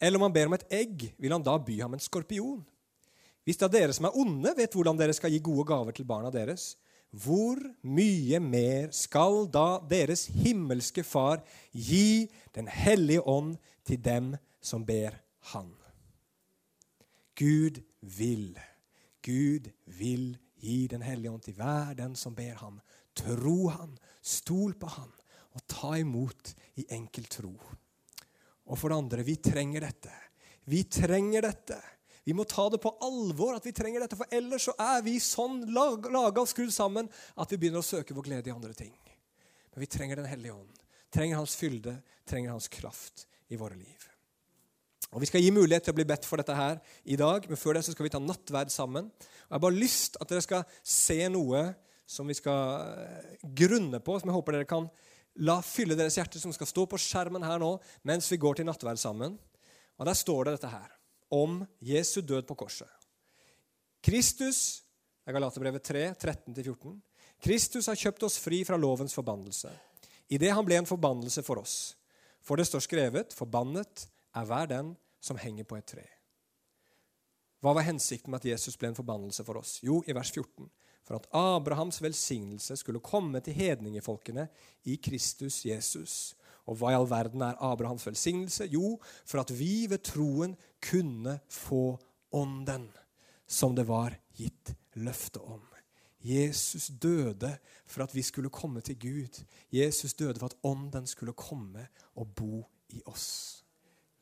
Eller 0.00 0.18
om 0.18 0.26
han 0.26 0.32
ber 0.32 0.48
om 0.48 0.56
et 0.56 0.66
egg, 0.72 1.10
vil 1.18 1.32
han 1.32 1.44
da 1.44 1.56
by 1.58 1.80
ham 1.80 1.96
en 1.96 2.02
skorpion? 2.02 2.64
Hvis 3.46 3.60
da 3.60 3.68
dere 3.70 3.94
som 3.94 4.08
er 4.08 4.16
onde, 4.18 4.52
vet 4.58 4.74
hvordan 4.74 4.98
dere 4.98 5.14
skal 5.14 5.30
gi 5.30 5.38
gode 5.44 5.66
gaver 5.68 5.94
til 5.94 6.08
barna 6.08 6.32
deres, 6.34 6.74
hvor 7.14 7.60
mye 7.86 8.40
mer 8.42 8.90
skal 8.94 9.46
da 9.52 9.78
deres 9.88 10.26
himmelske 10.34 11.04
Far 11.06 11.44
gi 11.70 12.26
Den 12.56 12.66
hellige 12.66 13.22
ånd 13.22 13.54
til 13.86 14.02
dem 14.02 14.34
som 14.60 14.84
ber 14.84 15.14
Han? 15.52 15.85
Gud 17.36 17.82
vil. 18.00 18.56
Gud 19.22 19.70
vil 19.98 20.36
gi 20.56 20.86
Den 20.88 21.02
hellige 21.04 21.32
ånd 21.32 21.44
til 21.44 21.56
hver 21.58 21.94
den 21.98 22.14
som 22.16 22.34
ber 22.34 22.54
ham. 22.62 22.80
Tro 23.16 23.68
han, 23.72 23.96
stol 24.22 24.74
på 24.80 24.88
han, 24.92 25.10
og 25.56 25.64
ta 25.68 25.94
imot 26.00 26.52
i 26.80 26.86
enkel 26.96 27.28
tro. 27.32 27.52
Og 28.66 28.78
for 28.78 28.90
det 28.90 28.98
andre, 28.98 29.24
vi 29.24 29.36
trenger 29.40 29.86
dette. 29.86 30.12
Vi 30.66 30.82
trenger 30.90 31.46
dette. 31.46 31.78
Vi 32.26 32.34
må 32.34 32.44
ta 32.48 32.66
det 32.72 32.80
på 32.82 32.90
alvor 33.06 33.54
at 33.54 33.66
vi 33.66 33.74
trenger 33.76 34.02
dette, 34.02 34.18
for 34.18 34.32
ellers 34.34 34.66
så 34.66 34.74
er 34.82 35.04
vi 35.06 35.20
sånn 35.22 35.60
laga 35.70 36.42
og 36.42 36.48
skrudd 36.50 36.74
sammen 36.74 37.06
at 37.38 37.52
vi 37.52 37.60
begynner 37.60 37.84
å 37.84 37.86
søke 37.86 38.16
vår 38.16 38.26
glede 38.26 38.50
i 38.50 38.56
andre 38.56 38.74
ting. 38.74 38.96
Men 39.70 39.84
vi 39.84 39.92
trenger 39.92 40.18
Den 40.18 40.26
hellige 40.32 40.56
ånd. 40.56 40.82
Trenger 41.14 41.38
hans 41.38 41.54
fylde, 41.56 42.00
trenger 42.26 42.56
hans 42.56 42.68
kraft 42.68 43.28
i 43.48 43.56
våre 43.56 43.78
liv. 43.78 44.08
Og 45.14 45.22
Vi 45.22 45.28
skal 45.30 45.42
gi 45.42 45.52
mulighet 45.54 45.86
til 45.86 45.94
å 45.94 45.98
bli 45.98 46.06
bedt 46.08 46.26
for 46.26 46.40
dette 46.40 46.54
her 46.56 46.80
i 47.04 47.16
dag, 47.16 47.46
men 47.48 47.60
før 47.60 47.76
det 47.76 47.84
så 47.86 47.94
skal 47.94 48.08
vi 48.08 48.12
ta 48.12 48.20
nattverd 48.22 48.72
sammen. 48.74 49.10
Og 49.10 49.50
Jeg 49.50 49.54
har 49.54 49.64
bare 49.64 49.80
lyst 49.80 50.18
at 50.20 50.28
dere 50.28 50.44
skal 50.44 50.64
se 50.82 51.18
noe 51.32 51.62
som 52.06 52.26
vi 52.26 52.36
skal 52.38 52.96
eh, 53.02 53.36
grunne 53.56 54.00
på, 54.02 54.18
som 54.18 54.30
jeg 54.30 54.36
håper 54.36 54.58
dere 54.58 54.70
kan 54.70 54.88
la 55.46 55.60
fylle 55.64 55.96
deres 55.98 56.16
hjerte, 56.18 56.40
som 56.40 56.52
skal 56.54 56.68
stå 56.70 56.86
på 56.88 57.00
skjermen 57.00 57.44
her 57.44 57.60
nå 57.60 57.76
mens 58.08 58.30
vi 58.32 58.40
går 58.40 58.58
til 58.58 58.68
nattverd 58.68 59.00
sammen. 59.00 59.36
Og 59.96 60.06
Der 60.06 60.16
står 60.16 60.44
det 60.44 60.56
dette 60.58 60.72
her 60.72 60.92
om 61.34 61.62
Jesu 61.82 62.20
død 62.20 62.46
på 62.46 62.56
korset. 62.58 62.90
Kristus 64.04 64.86
det 65.26 65.32
er 65.32 65.40
Galaterbrevet 65.40 65.82
3, 65.82 66.02
13-14. 66.14 66.92
Kristus 67.42 67.88
har 67.90 67.98
kjøpt 67.98 68.22
oss 68.28 68.36
fri 68.38 68.60
fra 68.62 68.76
lovens 68.78 69.14
forbannelse. 69.16 69.72
Idet 70.30 70.52
han 70.54 70.62
ble 70.62 70.76
en 70.78 70.86
forbannelse 70.86 71.42
for 71.42 71.58
oss. 71.58 71.96
For 72.46 72.54
det 72.54 72.68
står 72.68 72.84
skrevet, 72.84 73.34
forbannet 73.34 74.04
er 74.36 74.46
hver 74.48 74.68
den 74.70 74.94
som 75.20 75.40
henger 75.40 75.64
på 75.64 75.78
et 75.78 75.88
tre. 75.96 76.04
Hva 77.64 77.72
var 77.74 77.86
hensikten 77.86 78.30
med 78.30 78.44
at 78.44 78.50
Jesus 78.52 78.76
ble 78.78 78.92
en 78.92 78.98
forbannelse 78.98 79.44
for 79.46 79.58
oss? 79.58 79.78
Jo, 79.82 80.02
i 80.06 80.14
vers 80.14 80.30
14. 80.30 80.68
For 81.06 81.16
at 81.16 81.28
Abrahams 81.34 82.00
velsignelse 82.02 82.76
skulle 82.76 83.00
komme 83.00 83.40
til 83.40 83.56
hedningefolkene 83.56 84.48
i 84.84 84.98
Kristus 85.02 85.64
Jesus. 85.66 86.34
Og 86.66 86.78
hva 86.78 86.92
i 86.92 86.98
all 86.98 87.08
verden 87.08 87.44
er 87.46 87.58
Abrahams 87.62 88.06
velsignelse? 88.06 88.66
Jo, 88.70 88.96
for 89.24 89.40
at 89.42 89.52
vi 89.54 89.86
ved 89.90 90.02
troen 90.04 90.56
kunne 90.82 91.38
få 91.48 91.96
ånden 92.34 92.90
som 93.46 93.74
det 93.74 93.86
var 93.86 94.18
gitt 94.36 94.74
løfte 94.98 95.40
om. 95.40 95.62
Jesus 96.26 96.88
døde 96.98 97.52
for 97.86 98.02
at 98.02 98.14
vi 98.14 98.22
skulle 98.22 98.50
komme 98.50 98.80
til 98.80 98.98
Gud. 98.98 99.44
Jesus 99.70 100.14
døde 100.14 100.38
for 100.38 100.50
at 100.50 100.58
ånden 100.66 101.06
skulle 101.06 101.32
komme 101.32 101.86
og 102.14 102.34
bo 102.34 102.64
i 102.88 103.02
oss. 103.06 103.65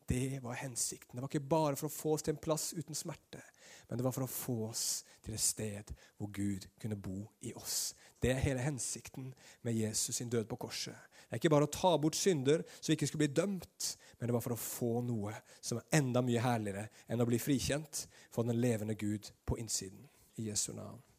Det 0.06 0.40
var 0.42 0.54
hensikten. 0.60 1.16
Det 1.16 1.22
var 1.22 1.30
ikke 1.32 1.48
bare 1.48 1.76
for 1.80 1.88
å 1.88 1.94
få 1.94 2.14
oss 2.14 2.24
til 2.26 2.34
en 2.34 2.42
plass 2.44 2.72
uten 2.76 2.96
smerte, 2.96 3.40
men 3.88 3.98
det 3.98 4.04
var 4.04 4.12
for 4.12 4.26
å 4.26 4.30
få 4.30 4.56
oss 4.68 4.86
til 5.24 5.36
et 5.36 5.40
sted 5.40 5.92
hvor 6.18 6.28
Gud 6.34 6.66
kunne 6.80 6.98
bo 7.00 7.22
i 7.40 7.54
oss. 7.56 7.94
Det 8.20 8.32
er 8.32 8.42
hele 8.44 8.64
hensikten 8.64 9.32
med 9.64 9.76
Jesus 9.76 10.16
sin 10.16 10.32
død 10.32 10.46
på 10.50 10.60
korset. 10.66 10.96
Det 11.24 11.38
er 11.38 11.40
ikke 11.40 11.54
bare 11.54 11.68
å 11.68 11.72
ta 11.72 11.94
bort 11.98 12.16
synder 12.16 12.62
så 12.76 12.90
vi 12.90 12.98
ikke 12.98 13.08
skulle 13.10 13.26
bli 13.26 13.36
dømt, 13.36 13.88
men 14.18 14.28
det 14.28 14.36
var 14.36 14.44
for 14.44 14.56
å 14.56 14.60
få 14.60 14.92
noe 15.04 15.32
som 15.60 15.80
er 15.80 15.98
enda 16.00 16.22
mye 16.24 16.44
herligere 16.44 16.86
enn 17.08 17.24
å 17.24 17.28
bli 17.28 17.40
frikjent 17.42 18.04
for 18.32 18.46
den 18.48 18.60
levende 18.60 18.96
Gud 18.96 19.32
på 19.48 19.58
innsiden. 19.60 20.08
I 20.36 20.48
Jesu 20.48 20.72
navn. 20.74 21.04